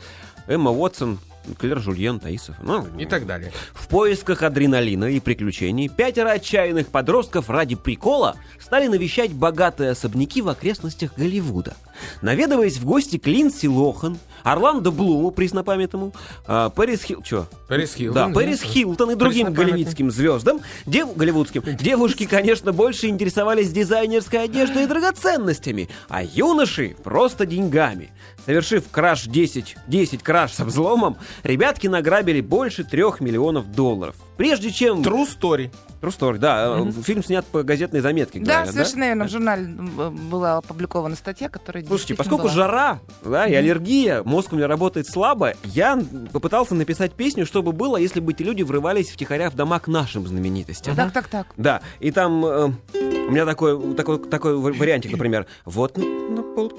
[0.47, 0.55] да?
[0.55, 1.19] Эмма Уотсон,
[1.57, 2.57] Клер Жульен, Таисов.
[2.63, 3.53] Ну, И так далее.
[3.73, 10.49] В поисках адреналина и приключений пятеро отчаянных подростков ради прикола стали навещать богатые особняки в
[10.49, 11.77] окрестностях Голливуда.
[12.23, 16.13] Наведываясь в гости к Линдси Лохан, Орландо Блуму, преснопамятному,
[16.47, 17.23] а, Пэрис Хилл...
[17.23, 17.47] Чё?
[17.69, 18.35] Пэрис Хилтон, Да.
[18.35, 21.15] Пэрис Хилтон и другим голливудским звездам, дев...
[21.17, 28.11] голливудским, девушки, конечно, больше интересовались дизайнерской одеждой и драгоценностями, а юноши просто деньгами.
[28.47, 34.17] Совершив краш 10, 10 краш со взломом, ребятки награбили больше трех миллионов долларов.
[34.39, 35.03] Прежде чем...
[35.03, 35.71] True Story.
[36.01, 36.79] True story, да.
[36.79, 38.39] э, Фильм снят по газетной заметке.
[38.39, 39.25] Да, говорят, совершенно верно.
[39.27, 42.53] В журнале м, была опубликована статья, которая Слушайте, поскольку была.
[42.53, 46.01] жара, да, и аллергия, мозг у меня работает слабо, я
[46.33, 50.25] попытался написать песню, чтобы было, если бы эти люди врывались втихаря в дома к нашим
[50.29, 50.95] знаменитостям.
[50.95, 51.47] Так, так, так.
[51.57, 55.47] Да, и там э, у меня такой, такой, такой ва- вариантик, например.
[55.65, 56.73] Вот на, на пол...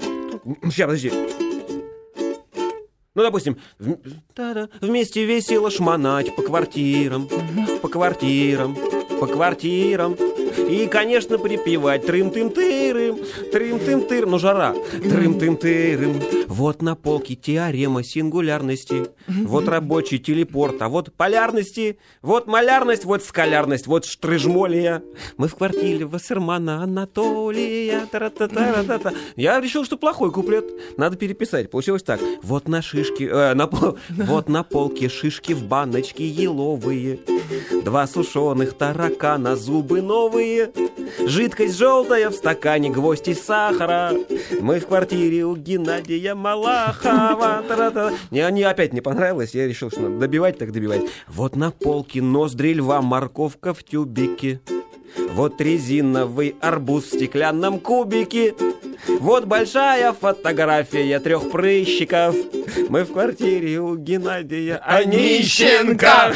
[0.64, 1.12] Сейчас, подожди.
[3.14, 3.98] Ну, допустим, в-
[4.80, 7.28] вместе весело шмонать по квартирам,
[7.82, 8.76] по квартирам,
[9.18, 10.16] по квартирам.
[10.70, 13.18] И, конечно, припевать трым-тым-тырым,
[13.52, 14.30] трым-тым-тырым.
[14.30, 14.74] Ну, жара.
[14.92, 16.22] Трым-тым-тырым.
[16.46, 19.08] Вот на полке теорема сингулярности.
[19.26, 20.80] Вот рабочий телепорт.
[20.80, 21.98] А вот полярности.
[22.22, 25.02] Вот малярность, вот скалярность, вот штрыжмолия.
[25.36, 28.06] Мы в квартире Вассермана Анатолия.
[28.10, 29.12] Тара-та-та-ра-та-та.
[29.34, 30.64] Я решил, что плохой куплет.
[30.96, 31.70] Надо переписать.
[31.70, 32.20] Получилось так.
[32.42, 33.26] Вот на шишке...
[33.26, 33.68] э, на
[34.08, 37.18] вот на полке шишки в баночке еловые.
[37.84, 40.72] Два сушеных таракана, зубы новые.
[41.26, 44.12] Жидкость желтая в стакане, гвоздь из сахара.
[44.60, 47.64] Мы в квартире у Геннадия Малахова.
[47.66, 48.12] Тара-та.
[48.30, 51.02] Мне они опять не понравилось, я решил, что надо добивать, так добивать.
[51.28, 54.60] Вот на полке ноздри льва, морковка в тюбике.
[55.32, 58.54] Вот резиновый арбуз в стеклянном кубике.
[59.08, 62.34] Вот большая фотография трех прыщиков.
[62.88, 66.34] Мы в квартире у Геннадия Онищенко.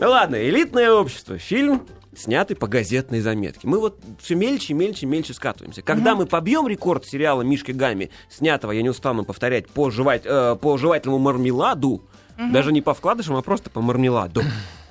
[0.00, 1.38] Ну ладно, элитное общество.
[1.38, 3.66] Фильм снятый по газетной заметке.
[3.66, 5.82] Мы вот все мельче, мельче, мельче скатываемся.
[5.82, 10.56] Когда мы побьем рекорд сериала Мишки Гамми, снятого, я не устану повторять, по, жевать, э,
[10.60, 12.02] по жевательному мармеладу,
[12.50, 14.42] даже не по вкладышам, а просто по мармеладу,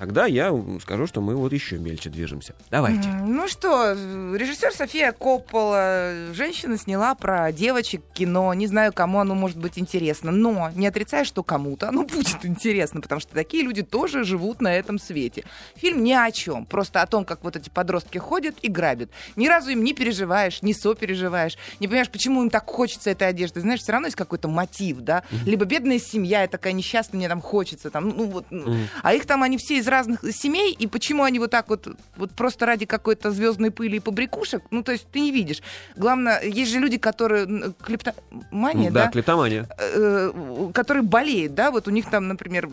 [0.02, 2.56] тогда я скажу, что мы вот еще мельче движемся.
[2.72, 3.08] Давайте.
[3.24, 8.52] Ну что, режиссер София Коппола, женщина сняла про девочек кино.
[8.52, 13.00] Не знаю, кому оно может быть интересно, но не отрицаю, что кому-то оно будет интересно,
[13.00, 15.44] потому что такие люди тоже живут на этом свете.
[15.76, 19.08] Фильм ни о чем, просто о том, как вот эти подростки ходят и грабят.
[19.36, 23.60] Ни разу им не переживаешь, не сопереживаешь, не понимаешь, почему им так хочется этой одежды.
[23.60, 25.22] Знаешь, все равно есть какой-то мотив, да?
[25.46, 28.46] Либо бедная семья, я такая несчастная, мне там хочется, там, ну вот.
[28.50, 28.74] ну.
[29.04, 32.32] А их там они все из разных семей, и почему они вот так вот, вот
[32.32, 35.62] просто ради какой-то звездной пыли и побрякушек, ну, то есть ты не видишь.
[35.96, 37.72] Главное, есть же люди, которые...
[37.80, 39.10] Клептомания, да, да?
[39.10, 39.68] клептомания.
[39.78, 42.68] э, которые болеют, да, вот у них там, например,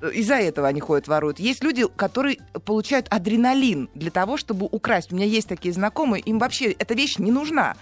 [0.00, 1.38] э, из-за этого они ходят, воруют.
[1.38, 5.12] Есть люди, которые получают адреналин для того, чтобы украсть.
[5.12, 7.76] У меня есть такие знакомые, им вообще эта вещь не нужна.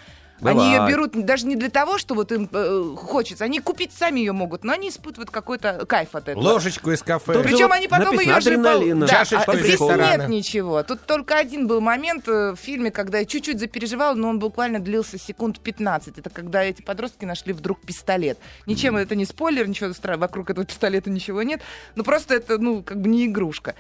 [0.45, 0.95] Они ее Бывает.
[0.95, 3.45] берут даже не для того, что вот им э, хочется.
[3.45, 6.43] Они купить сами ее могут, но они испытывают какой-то кайф от этого.
[6.43, 7.35] Ложечку из кафе.
[7.35, 8.57] Тут Причем вот они потом ее же...
[8.57, 10.23] Да, Чашечку а из здесь ресторана.
[10.23, 10.83] нет ничего.
[10.83, 14.81] Тут только один был момент э, в фильме, когда я чуть-чуть запереживала, но он буквально
[14.81, 16.19] длился секунд 15.
[16.19, 18.39] Это когда эти подростки нашли вдруг пистолет.
[18.67, 21.61] Ничем это не спойлер, ничего стра- вокруг этого пистолета ничего нет.
[21.95, 23.75] Ну просто это, ну, как бы не игрушка.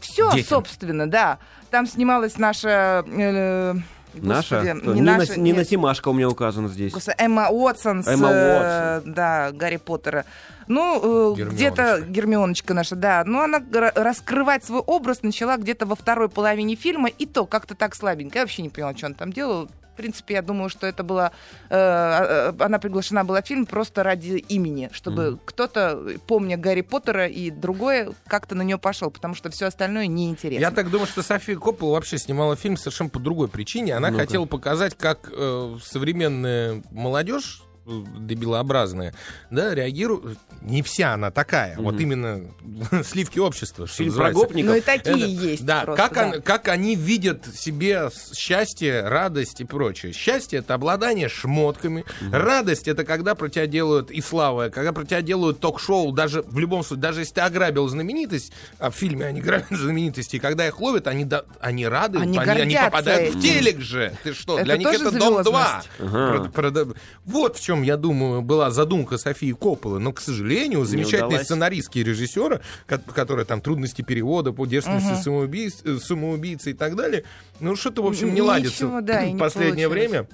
[0.00, 0.48] все, Детям.
[0.48, 1.38] собственно, да.
[1.70, 3.04] Там снималась наша...
[3.06, 3.74] э,
[4.14, 4.62] Наша?
[4.62, 5.68] не Нина, наша, Нина нет.
[5.68, 6.92] Симашко у меня указана здесь.
[6.92, 10.24] Господи, Эмма Уотсон с, Эмма э, да, Гарри Поттера.
[10.68, 11.54] Ну, э, Гермионочка.
[11.54, 13.22] где-то Гермионочка наша, да.
[13.24, 17.74] Но она ра- раскрывать свой образ начала где-то во второй половине фильма, и то как-то
[17.74, 18.38] так слабенько.
[18.38, 19.68] Я вообще не поняла, что она там делала.
[19.92, 21.30] В принципе, я думаю, что это была...
[21.70, 27.28] э, э, она приглашена была в фильм просто ради имени, чтобы кто-то, помня Гарри Поттера
[27.28, 30.60] и другое, как-то на нее пошел, потому что все остальное неинтересно.
[30.60, 33.94] Я так думаю, что София Коппола вообще снимала фильм совершенно по другой причине.
[33.94, 34.22] Она Ну-ка.
[34.24, 39.14] хотела показать, как э, современная молодежь дебилообразная,
[39.50, 40.38] да, реагирует.
[40.62, 41.76] Не вся она такая.
[41.78, 42.40] Вот именно
[43.04, 43.86] сливки общества.
[43.86, 44.70] что Фильм про гопников.
[44.72, 45.64] Ну и такие Это- есть.
[45.66, 46.26] Да, просто, как, да.
[46.36, 50.12] он- как они видят себе счастье, радость и прочее.
[50.12, 52.04] Счастье это обладание шмотками.
[52.32, 56.58] Радость это когда про тебя делают и слава, когда про тебя делают ток-шоу, даже в
[56.58, 60.66] любом случае, даже если ты ограбил знаменитость, а в фильме они грабят знаменитости, и когда
[60.66, 63.40] их ловят, они, да- они рады, Они они, гордятся попадают в этим.
[63.40, 64.12] телек же.
[64.22, 65.82] Ты что, Это для них это Дом 2.
[65.82, 65.88] звездность.
[65.98, 66.50] Ага.
[66.50, 66.94] Про-
[67.24, 69.98] Вот в чем, я думаю, была задумка Софии Копполы.
[69.98, 75.82] Но, к сожалению, замечательные сценаристки и режиссеры, ко- которые там трудности перевода, по девственности самоубийц-
[75.84, 77.24] э, самоубийцы и так далее,
[77.60, 80.28] ну что-то, в общем, не Ничего, ладится да, в не последнее время.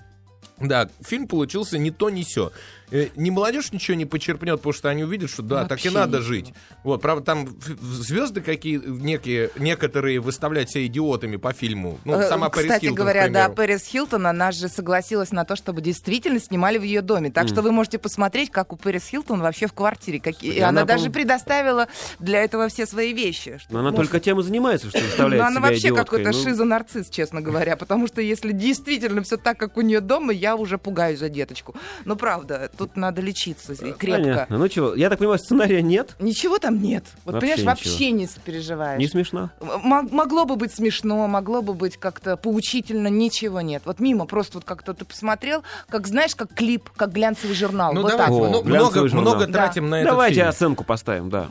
[0.58, 2.52] Да, фильм получился не то, не сё.
[2.90, 5.90] Э, ни молодежь ничего не почерпнет, потому что они увидят, что да, так и Вообще
[5.90, 6.28] надо ничего.
[6.32, 6.54] жить.
[6.84, 7.48] Вот, правда, там
[7.80, 11.98] звезды какие некие, некоторые выставлять себя идиотами по фильму.
[12.04, 13.48] Ну, Э, сама Пэрис Кстати Хилтон, к говоря, да.
[13.48, 17.30] Пэрис Хилтон, она же согласилась на то, чтобы действительно снимали в ее доме.
[17.30, 20.20] Так что вы можете посмотреть, как у Пэрис Хилтон вообще в квартире.
[20.20, 20.52] Какие...
[20.52, 23.58] И она, она, даже предоставила для этого все свои вещи.
[23.70, 26.04] Но она только тем и занимается, что Ну, выставляет она себя вообще идиоткой.
[26.04, 27.76] какой-то Ну, шизо-нарцисс, честно говоря.
[27.76, 31.74] Потому что если действительно все так, как у нее дома, я уже пугаюсь за деточку.
[32.04, 34.22] Ну, правда, тут надо лечиться и крепко.
[34.22, 34.58] Понятно.
[34.58, 36.16] Ну чего, я так понимаю, сценария нет?
[36.18, 37.04] Ничего там нет.
[37.24, 37.90] Вот, Вообще понимаешь, ничего.
[37.92, 38.98] вообще не сопереживаешь.
[38.98, 39.50] Не смешно?
[39.60, 43.82] М- Могло бы быть смешно, могло бы быть как-то поучительно, ничего нет.
[43.84, 47.92] Вот мимо просто вот как-то ты посмотрел, как знаешь, как клип, как глянцевый журнал.
[47.92, 48.40] Ну, вот давайте, так.
[48.40, 49.34] О, ну, много, глянцевый журнал.
[49.34, 49.52] много Да.
[49.52, 50.48] тратим на этот Давайте фильм.
[50.48, 51.48] оценку поставим, да.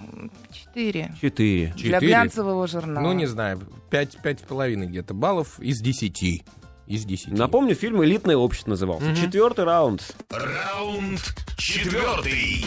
[0.52, 1.13] Четыре.
[1.22, 1.74] Четыре.
[1.78, 3.04] Для глянцевого журнала.
[3.04, 6.44] Ну, не знаю, пять, пять с половиной где-то баллов из десяти.
[6.89, 7.30] Из десяти.
[7.30, 9.15] Напомню, фильм «Элитное общество» назывался.
[9.15, 10.15] Четвертый раунд.
[10.32, 12.65] Раунд четвертый.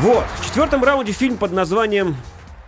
[0.00, 2.16] Вот, в четвертом раунде фильм под названием,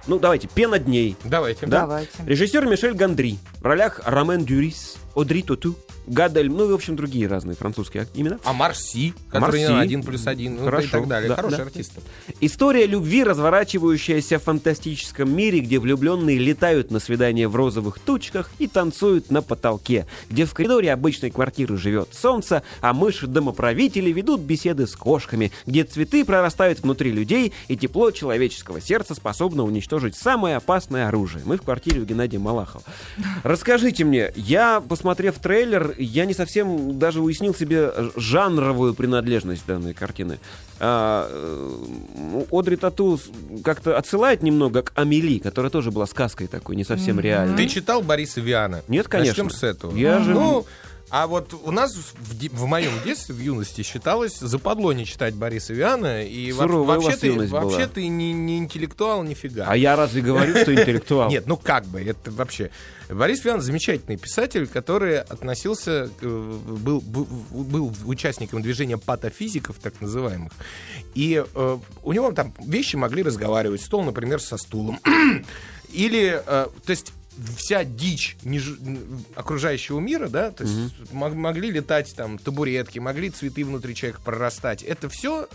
[0.07, 1.17] ну давайте, «Пена дней».
[1.25, 1.65] Давайте.
[1.65, 1.81] Да?
[1.81, 2.11] Давайте.
[2.27, 3.39] Режиссер Мишель Гандри.
[3.61, 5.75] В ролях Ромен Дюрис, Одри Тоту,
[6.07, 8.39] Гадель, ну и, в общем, другие разные французские имена.
[8.45, 9.83] А Марси, который Марси.
[9.83, 11.29] один плюс один, ну, Хорошо, и так далее.
[11.29, 11.63] да, Хороший да.
[11.65, 11.93] артист.
[12.41, 18.69] История любви, разворачивающаяся в фантастическом мире, где влюбленные летают на свидание в розовых тучках и
[18.69, 24.97] танцуют на потолке, где в коридоре обычной квартиры живет солнце, а мыши-домоправители ведут беседы с
[24.97, 31.43] кошками, где цветы прорастают внутри людей, и тепло человеческого сердца способно уничтожить самое опасное оружие.
[31.45, 32.85] Мы в квартире у Геннадия Малахова.
[33.43, 40.39] Расскажите мне, я, посмотрев трейлер, я не совсем даже уяснил себе жанровую принадлежность данной картины.
[40.81, 43.19] А, э, Одри Тату
[43.65, 47.57] как-то отсылает немного к Амели, которая тоже была сказкой такой, не совсем реальной.
[47.57, 48.83] Ты читал Бориса Виана?
[48.87, 49.45] Нет, конечно.
[49.45, 49.97] Начнем с этого.
[49.97, 50.67] Я же- Ну,
[51.11, 55.73] а вот у нас в, в моем детстве, в юности, считалось западло не читать Бориса
[55.73, 56.25] Виана.
[56.25, 57.63] И Суровая вообще, ты, юность была.
[57.63, 59.67] вообще ты не, не интеллектуал нифига.
[59.69, 61.31] А я разве говорю, что интеллектуал?
[61.31, 62.71] Нет, ну как бы, это вообще...
[63.09, 70.53] Борис Виан замечательный писатель, который относился, э, был, был, был участником движения патофизиков, так называемых.
[71.15, 75.01] И э, у него там вещи могли разговаривать, стол, например, со стулом.
[75.91, 77.15] Или, э, то есть
[77.57, 78.79] вся дичь неж-
[79.35, 84.83] окружающего мира, да, то есть мог- могли летать там табуретки, могли цветы внутри человека прорастать.
[84.83, 85.49] Это все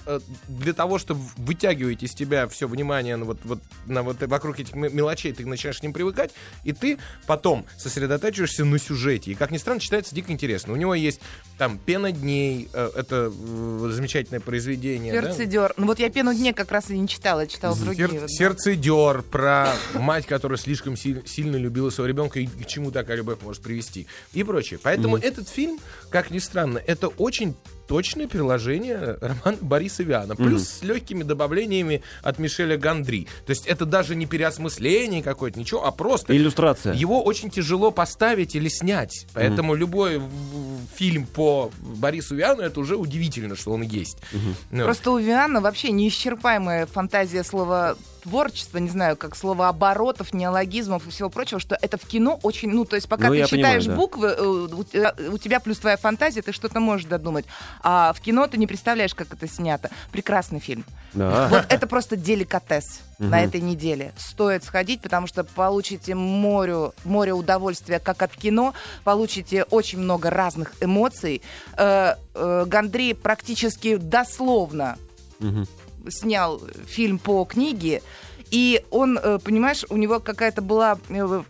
[0.48, 4.74] для того, чтобы вытягивать из тебя все внимание на вот, вот, на вот вокруг этих
[4.76, 6.32] м- мелочей, ты начинаешь к ним привыкать,
[6.63, 9.32] и ты потом сосредотачиваешься на сюжете.
[9.32, 10.74] И, как ни странно, читается дико интересно.
[10.74, 11.19] У него есть
[11.58, 15.13] там «Пена дней», э, это э, замечательное произведение.
[15.13, 15.28] да?
[15.34, 15.74] Сердцедер.
[15.78, 18.08] Ну вот я пену дне как раз и не читала, я читала другие.
[18.08, 18.28] Сер- вот, да.
[18.28, 23.39] сердцедер про мать, которая слишком си- сильно любила своего ребенка и к чему такая любовь
[23.41, 24.79] может привести и прочее.
[24.81, 25.79] Поэтому этот фильм,
[26.12, 27.55] как ни странно, это очень
[27.88, 33.27] точное переложение романа Бориса Виана, плюс с легкими добавлениями от Мишеля Гандри.
[33.45, 36.93] То есть это даже не переосмысление какое-то, ничего, а просто Иллюстрация.
[36.93, 39.25] его очень тяжело поставить или снять.
[39.33, 44.17] Поэтому любой в- в- фильм по Борису Виану это уже удивительно, что он есть.
[44.71, 51.05] Ну, Просто у Виана вообще неисчерпаемая фантазия слова творчества, не знаю, как слово оборотов, неологизмов
[51.07, 53.83] и всего прочего, что это в кино очень, ну, то есть пока Ну, ты читаешь
[53.83, 53.95] понимаю, да.
[53.95, 54.41] буквы, э,
[54.73, 57.45] у, тебя- у тебя плюс твоя фантазия, ты что-то можешь додумать.
[57.81, 59.89] А в кино ты не представляешь, как это снято.
[60.12, 60.86] Прекрасный фильм.
[61.13, 61.47] Да.
[61.49, 64.13] Вот это просто деликатес на этой неделе.
[64.17, 70.73] Стоит сходить, потому что получите море, море удовольствия как от кино, получите очень много разных
[70.81, 71.41] эмоций.
[71.77, 74.97] Э, э, Гандри практически дословно.
[76.10, 78.02] Снял фильм по книге,
[78.52, 81.44] и он, э, понимаешь, у него какая-то была э,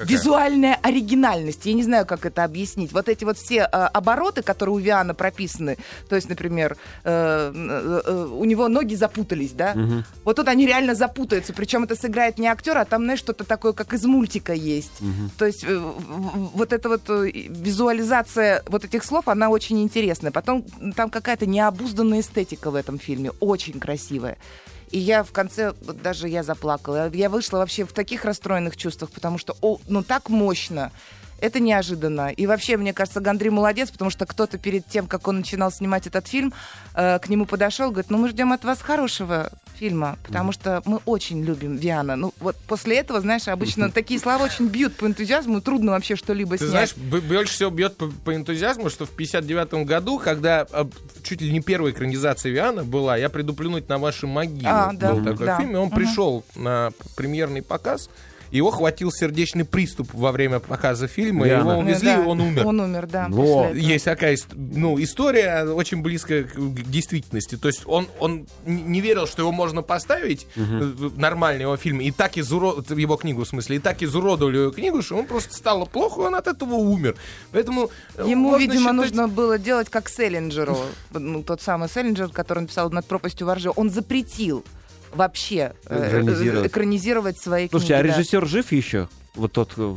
[0.00, 0.16] какая?
[0.16, 1.66] визуальная оригинальность.
[1.66, 2.92] Я не знаю, как это объяснить.
[2.92, 5.76] Вот эти вот все э, обороты, которые у Виана прописаны,
[6.08, 9.74] то есть, например, э, э, э, у него ноги запутались, да?
[9.74, 10.04] Мгм.
[10.24, 11.52] Вот тут они реально запутаются.
[11.52, 15.00] Причем это сыграет не актер, а там, знаешь, что-то такое, как из мультика есть.
[15.38, 20.30] То есть э, вот эта вот э, визуализация вот этих слов, она очень интересная.
[20.32, 20.64] Потом
[20.96, 24.36] там какая-то необузданная эстетика в этом фильме, очень красивая.
[24.90, 27.10] И я в конце, вот даже я заплакала.
[27.12, 30.90] Я вышла вообще в таких расстроенных чувствах, потому что, о, ну так мощно.
[31.40, 32.30] Это неожиданно.
[32.30, 36.06] И вообще, мне кажется, Гандри молодец, потому что кто-то перед тем, как он начинал снимать
[36.06, 36.52] этот фильм,
[36.94, 41.00] э, к нему подошел, говорит, ну мы ждем от вас хорошего фильма, потому что мы
[41.06, 42.14] очень любим Виана.
[42.14, 46.58] Ну вот после этого, знаешь, обычно такие слова очень бьют по энтузиазму, трудно вообще что-либо
[46.58, 46.70] Ты снять.
[46.94, 50.86] знаешь, больше всего бьет по, по энтузиазму, что в 59 году, когда а,
[51.22, 54.68] чуть ли не первая экранизация Виана была, я приду плюнуть на ваши могилы.
[54.68, 55.56] А, да, был такой да.
[55.58, 55.96] фильм, и он Мгм.
[55.96, 58.10] пришел на премьерный показ.
[58.50, 61.70] Его хватил сердечный приступ во время показа фильма, Верно.
[61.70, 62.66] его увезли, Да, и он умер.
[62.66, 63.26] Он умер, да.
[63.28, 63.72] Этого.
[63.72, 66.56] Есть такая ну, история, очень близкая к
[66.90, 67.56] действительности.
[67.56, 72.00] То есть он, он не верил, что его можно поставить, э, в нормальный его фильм,
[72.00, 72.90] и так изурод...
[72.90, 76.24] его книгу, в смысле, и так изуродовали его книгу, что он просто стало плохо, и
[76.24, 77.16] он от этого умер.
[77.52, 80.76] Поэтому э, Ему, видимо, считать- нужно было делать как Селлинджеру.
[81.12, 83.70] Ну, тот самый Селлинджер, который написал «Над пропастью воржи».
[83.76, 84.64] Он запретил
[85.12, 86.70] вообще э, Экранизировать.
[86.70, 88.12] экранизировать свои Слушайте, а книги.
[88.12, 88.18] да.
[88.18, 89.08] режиссер жив еще?
[89.36, 89.94] Вот тот, э,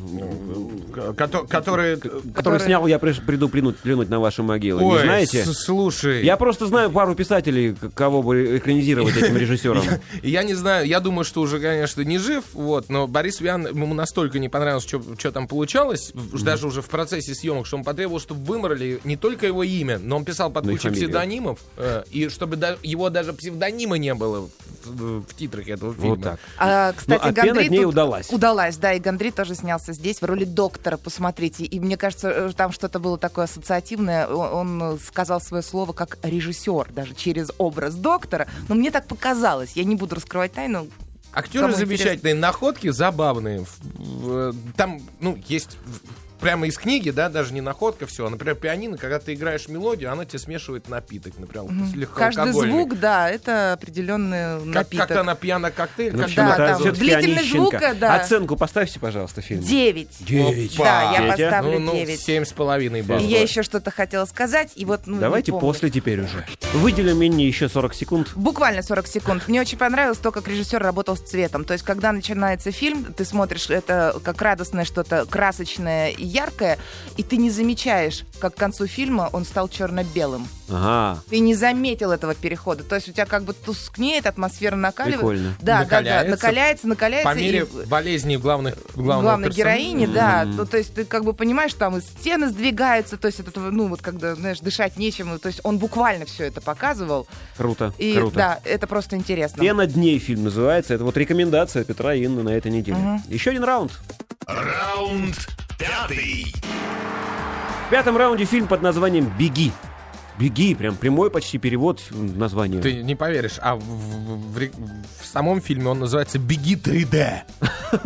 [1.15, 1.97] Кото- который...
[1.97, 4.83] который Который- снял «Я приду плюнуть, плюнуть на ваши могилы».
[4.83, 5.43] Ой, Не знаете?
[5.45, 6.23] слушай.
[6.23, 9.83] Я просто знаю пару писателей, кого бы экранизировать этим режиссером.
[10.21, 13.93] Я не знаю, я думаю, что уже, конечно, не жив, вот, но Борис Виан, ему
[13.95, 16.11] настолько не понравилось, что там получалось,
[16.43, 20.17] даже уже в процессе съемок, что он потребовал, чтобы вымрали не только его имя, но
[20.17, 21.09] он писал под Ну кучей фамилию.
[21.09, 24.47] псевдонимов, э, и чтобы да- его даже псевдонима не было
[24.85, 26.09] в, в титрах этого фильма.
[26.09, 26.39] Вот так.
[26.57, 28.29] А, кстати, Ну, а удалась.
[28.31, 31.65] Удалась, да, и Гандри тоже снялся здесь в роли доктора, посмотрите.
[31.65, 34.27] И мне кажется, э, там что-то было такое ассоциативное.
[34.27, 38.47] Он, э, сказал свое слово как режиссер, даже через образ доктора.
[38.69, 39.73] Но мне так показалось.
[39.75, 40.87] Я не буду раскрывать тайну.
[41.33, 43.65] Актеры Кому замечательные, находки забавные.
[43.95, 45.77] В- Там, ну, есть
[46.43, 48.29] прямо из книги, да, даже не находка, все.
[48.29, 52.71] Например, пианино, когда ты играешь мелодию, она тебе смешивает напиток, например, слегка Каждый алкогольный.
[52.71, 55.07] звук, да, это определенный Как, напиток.
[55.07, 56.13] как-то на пьяно-коктейль.
[56.15, 58.15] Ну, как Да, это там всё-таки длительность звука, да.
[58.15, 59.63] Оценку поставьте, пожалуйста, фильму.
[59.63, 60.09] Девять.
[60.19, 60.77] Девять.
[60.77, 62.19] Да, я поставлю ну, ну, девять.
[62.19, 63.23] семь с половиной И баллов.
[63.23, 65.01] я еще что-то хотела сказать, и вот...
[65.05, 66.45] Ну, Давайте после теперь уже.
[66.73, 68.31] Выделим Минни еще 40 секунд.
[68.35, 69.47] Буквально 40 секунд.
[69.47, 71.63] Мне очень понравилось то, как режиссер работал с цветом.
[71.65, 76.77] То есть, когда начинается фильм, ты смотришь это как радостное что-то красочное и яркое,
[77.17, 80.47] и ты не замечаешь, как к концу фильма он стал черно-белым.
[80.69, 81.21] Ага.
[81.29, 82.83] Ты не заметил этого перехода.
[82.83, 85.19] То есть у тебя как бы тускнеет, атмосфера накаливает.
[85.19, 85.55] Прикольно.
[85.61, 86.25] Да, да, Накаляется.
[86.25, 87.31] да, накаляется, накаляется.
[87.33, 89.77] По мере и- болезни главных, главного главной персонажа.
[89.79, 90.45] героини, да.
[90.45, 93.59] Ну, то есть ты как бы понимаешь, что там и стены сдвигаются, то есть это,
[93.59, 95.37] ну, вот когда, знаешь, дышать нечем.
[95.39, 97.27] То есть он буквально все это показывал.
[97.57, 97.93] Круто.
[97.97, 98.35] И Круто.
[98.35, 99.61] да, это просто интересно.
[99.61, 100.93] «Пена дней» фильм называется.
[100.93, 103.21] Это вот рекомендация Петра и Инны на этой неделе.
[103.27, 103.91] Еще один раунд.
[104.47, 105.35] Раунд
[105.77, 106.53] пятый.
[107.87, 109.71] В пятом раунде фильм под названием «Беги».
[110.39, 112.81] «Беги», прям прямой почти перевод названия.
[112.81, 114.69] Ты не поверишь, а в, в- в
[115.21, 117.41] в самом фильме он называется «Беги 3D».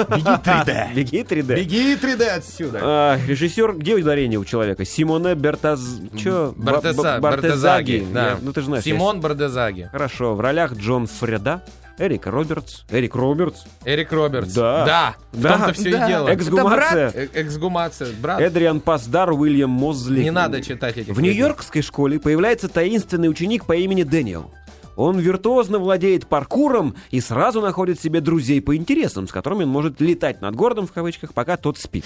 [0.10, 0.94] «Беги 3D».
[0.96, 1.56] «Беги 3D».
[1.56, 2.80] «Беги 3D отсюда».
[2.84, 4.84] А, режиссер, где ударение у человека?
[4.84, 5.80] Симоне Бертаз...
[6.18, 6.54] Чё?
[6.58, 8.06] Бартеза- Ба- ба- Бартезаги.
[8.14, 8.32] да.
[8.32, 8.84] Я- Ну, ты же знаешь.
[8.84, 9.82] Симон Бардезаги.
[9.82, 10.36] я- Хорошо.
[10.36, 11.64] В ролях Джон Фреда,
[11.98, 12.84] Эрик Робертс.
[12.92, 13.64] Эрик Робертс.
[13.84, 14.54] Эрик Робертс.
[14.54, 14.86] Да.
[14.86, 15.16] Да.
[15.32, 15.58] В Да.
[15.58, 16.06] том-то все Да.
[16.06, 16.34] и дело.
[16.36, 17.12] Эксгумация.
[17.14, 18.10] Э- Эксгумация.
[18.22, 20.24] Брат, Эдриан Пасдар, Уильям Мозли.
[20.24, 21.20] не надо читать эти В.
[21.20, 24.52] Нью-Йоркской школе появляется таинственный ученик по имени Дэниел.
[24.98, 30.02] Он виртуозно владеет паркуром и сразу находит себе друзей по интересам, с которыми он может
[30.02, 32.04] летать над городом, в кавычках, пока тот спит.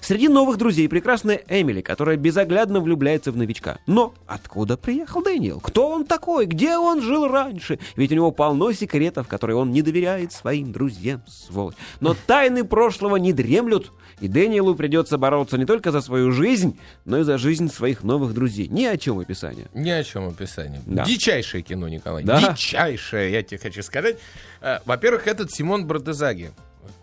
[0.00, 3.78] Среди новых друзей прекрасная Эмили, которая безоглядно влюбляется в новичка.
[3.86, 5.60] Но откуда приехал Дэниел?
[5.60, 6.46] Кто он такой?
[6.46, 7.78] Где он жил раньше?
[7.94, 11.76] Ведь у него полно секретов, которые он не доверяет своим друзьям, сволочь.
[12.00, 17.18] Но тайны прошлого не дремлют, и Дэниелу придется бороться не только за свою жизнь, но
[17.18, 18.66] и за жизнь своих новых друзей.
[18.66, 19.68] Ни о чем описание.
[19.74, 20.80] Ни о чем описание.
[20.86, 21.04] Да.
[21.04, 22.24] Дичайшее кино, Николай.
[22.24, 22.31] Да.
[22.40, 24.16] Дичайшее, я тебе хочу сказать.
[24.60, 26.52] Э, Во-первых, этот Симон Бардезаги.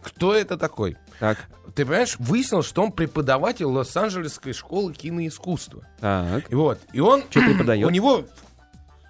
[0.03, 0.97] Кто это такой?
[1.19, 1.37] Так,
[1.75, 5.83] Ты понимаешь, выяснил, что он преподаватель Лос-Анджелесской школы киноискусства.
[5.99, 6.51] так.
[6.51, 7.23] И вот, и он...
[7.29, 7.85] Что преподает?
[7.87, 8.25] У него...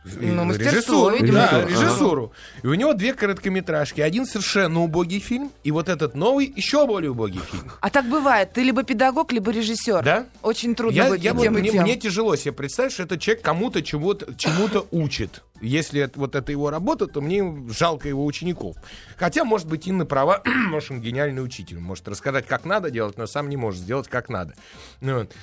[0.05, 2.33] Ну, мастерство, режиссуру, видимо, да, режиссуру.
[2.63, 3.99] И у него две короткометражки.
[3.99, 7.71] Один совершенно убогий фильм, и вот этот новый еще более убогий фильм.
[7.81, 8.53] А так бывает.
[8.53, 10.03] Ты либо педагог, либо режиссер.
[10.03, 10.25] Да?
[10.41, 11.83] Очень трудно Я, быть я тем, и мне, тем.
[11.83, 15.43] мне тяжело себе представить, что этот человек кому-то чего-то, чему-то учит.
[15.61, 18.77] Если это, вот это его работа, то мне жалко его учеников.
[19.17, 21.79] Хотя, может быть, Инна права, может, он гениальный учитель.
[21.79, 24.53] Может рассказать, как надо делать, но сам не может сделать, как надо.
[25.01, 25.33] Ну вот.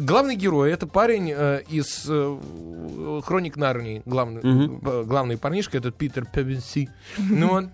[0.00, 4.02] Главный герой это парень э, из э, Хроник Нарнии.
[4.04, 4.40] Главный,
[4.82, 6.88] э, главный парнишка, этот Питер Певенси.
[7.18, 7.70] Ну, он,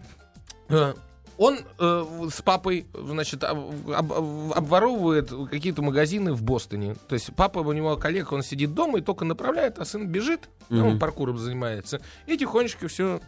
[0.68, 0.94] э,
[1.38, 6.96] он э, с папой, значит, об- об- обворовывает какие-то магазины в Бостоне.
[7.08, 10.48] То есть папа у него коллега, он сидит дома и только направляет, а сын бежит,
[10.68, 13.20] ну, он паркуром занимается, и тихонечко все.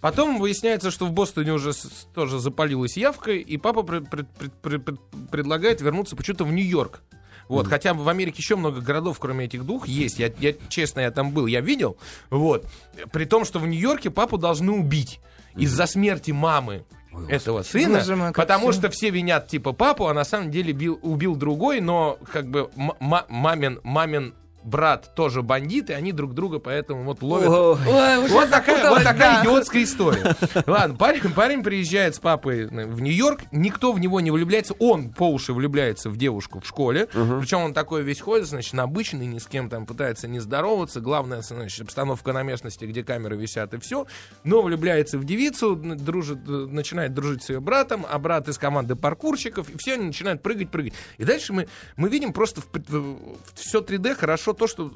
[0.00, 4.52] Потом выясняется, что в Бостоне уже с- тоже запалилась явка, и папа пред- пред- пред-
[4.52, 5.00] пред- пред-
[5.30, 7.02] предлагает вернуться почему-то в Нью-Йорк.
[7.48, 10.18] Вот, хотя в Америке еще много городов, кроме этих двух, есть.
[10.18, 11.96] Я, я честно, я там был, я видел.
[12.30, 12.66] Вот.
[13.12, 15.20] При том, что в Нью-Йорке папу должны убить
[15.54, 16.84] из-за смерти мамы
[17.28, 21.34] этого сына, Боже потому что все винят типа папу, а на самом деле бил- убил
[21.36, 24.34] другой, но как бы мамин, мамин
[24.66, 27.48] брат тоже бандит, и они друг друга поэтому вот ловят.
[27.48, 28.28] Ой.
[28.28, 29.42] Вот такая, вот такая да.
[29.42, 30.36] идиотская история.
[30.66, 35.30] Ладно, парень, парень приезжает с папой в Нью-Йорк, никто в него не влюбляется, он по
[35.30, 39.46] уши влюбляется в девушку в школе, причем он такой весь ходит, значит, обычный, ни с
[39.46, 44.06] кем там пытается не здороваться, главное, значит, обстановка на местности, где камеры висят и все,
[44.44, 48.96] но влюбляется в девицу, дружит, э, начинает дружить с ее братом, а брат из команды
[48.96, 50.94] паркурщиков, и все они начинают прыгать, прыгать.
[51.18, 54.90] И дальше мы, мы видим просто в, все 3D хорошо то, что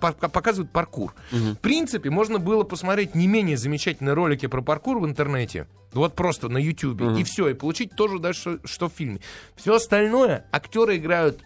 [0.00, 1.14] показывают паркур.
[1.30, 5.66] В принципе, можно было посмотреть не менее замечательные ролики про паркур в интернете.
[5.92, 7.20] Вот просто на Ютубе.
[7.20, 9.20] И все, и получить тоже дальше, что в фильме.
[9.56, 11.40] Все остальное актеры играют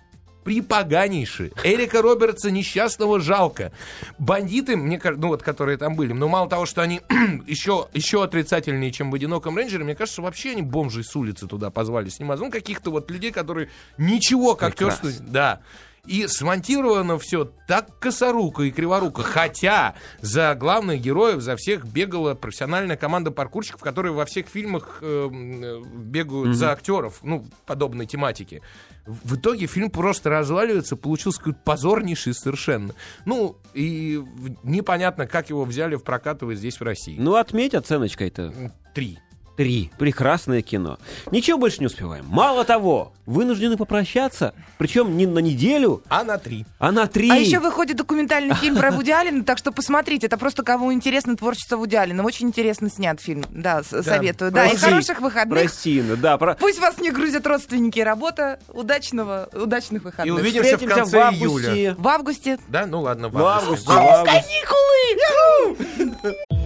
[0.46, 1.50] припоганейшие.
[1.64, 3.72] Эрика Робертса несчастного жалко.
[4.16, 7.00] Бандиты, мне кажется, ну вот, которые там были, но мало того, что они
[7.48, 11.70] еще, еще отрицательнее, чем в «Одиноком рейнджере», мне кажется, вообще они бомжей с улицы туда
[11.70, 12.38] позвали снимать.
[12.38, 15.08] Ну, каких-то вот людей, которые ничего к актерству...
[15.18, 15.62] Да.
[16.06, 19.22] И смонтировано все так косоруко и криворуко.
[19.22, 25.28] Хотя за главных героев, за всех бегала профессиональная команда паркурщиков, которые во всех фильмах э,
[25.30, 28.62] м, бегают за актеров, ну, подобной тематики.
[29.06, 32.94] В итоге фильм просто разваливается, получился какой-то позорнейший совершенно.
[33.24, 34.22] Ну, и
[34.62, 37.16] непонятно, как его взяли в прокат здесь, в России.
[37.18, 38.72] Ну, отметь оценочкой-то.
[38.94, 39.18] Три.
[39.56, 39.90] Три.
[39.98, 40.98] Прекрасное кино.
[41.30, 42.26] Ничего больше не успеваем.
[42.28, 44.54] Мало того, вынуждены попрощаться.
[44.78, 46.66] Причем не на неделю, А на три.
[46.78, 47.30] а на три.
[47.30, 51.36] А еще выходит документальный фильм про Вуди Аллена, так что посмотрите, это просто кому интересно
[51.36, 52.22] творчество Вуди Аллена.
[52.22, 54.50] Очень интересно снят фильм, да, советую.
[54.52, 55.58] Да, и хороших выходных.
[55.58, 56.54] Прости, да, про...
[56.54, 58.58] Пусть вас не грузят родственники и работа.
[58.72, 60.36] Удачного, удачных И выходных.
[60.36, 61.46] увидимся в Встретимся конце в августе.
[61.72, 61.94] июля.
[61.96, 62.58] В августе.
[62.68, 64.44] Да, ну ладно, в В августе, августе.
[64.66, 64.74] в
[65.98, 66.46] августе.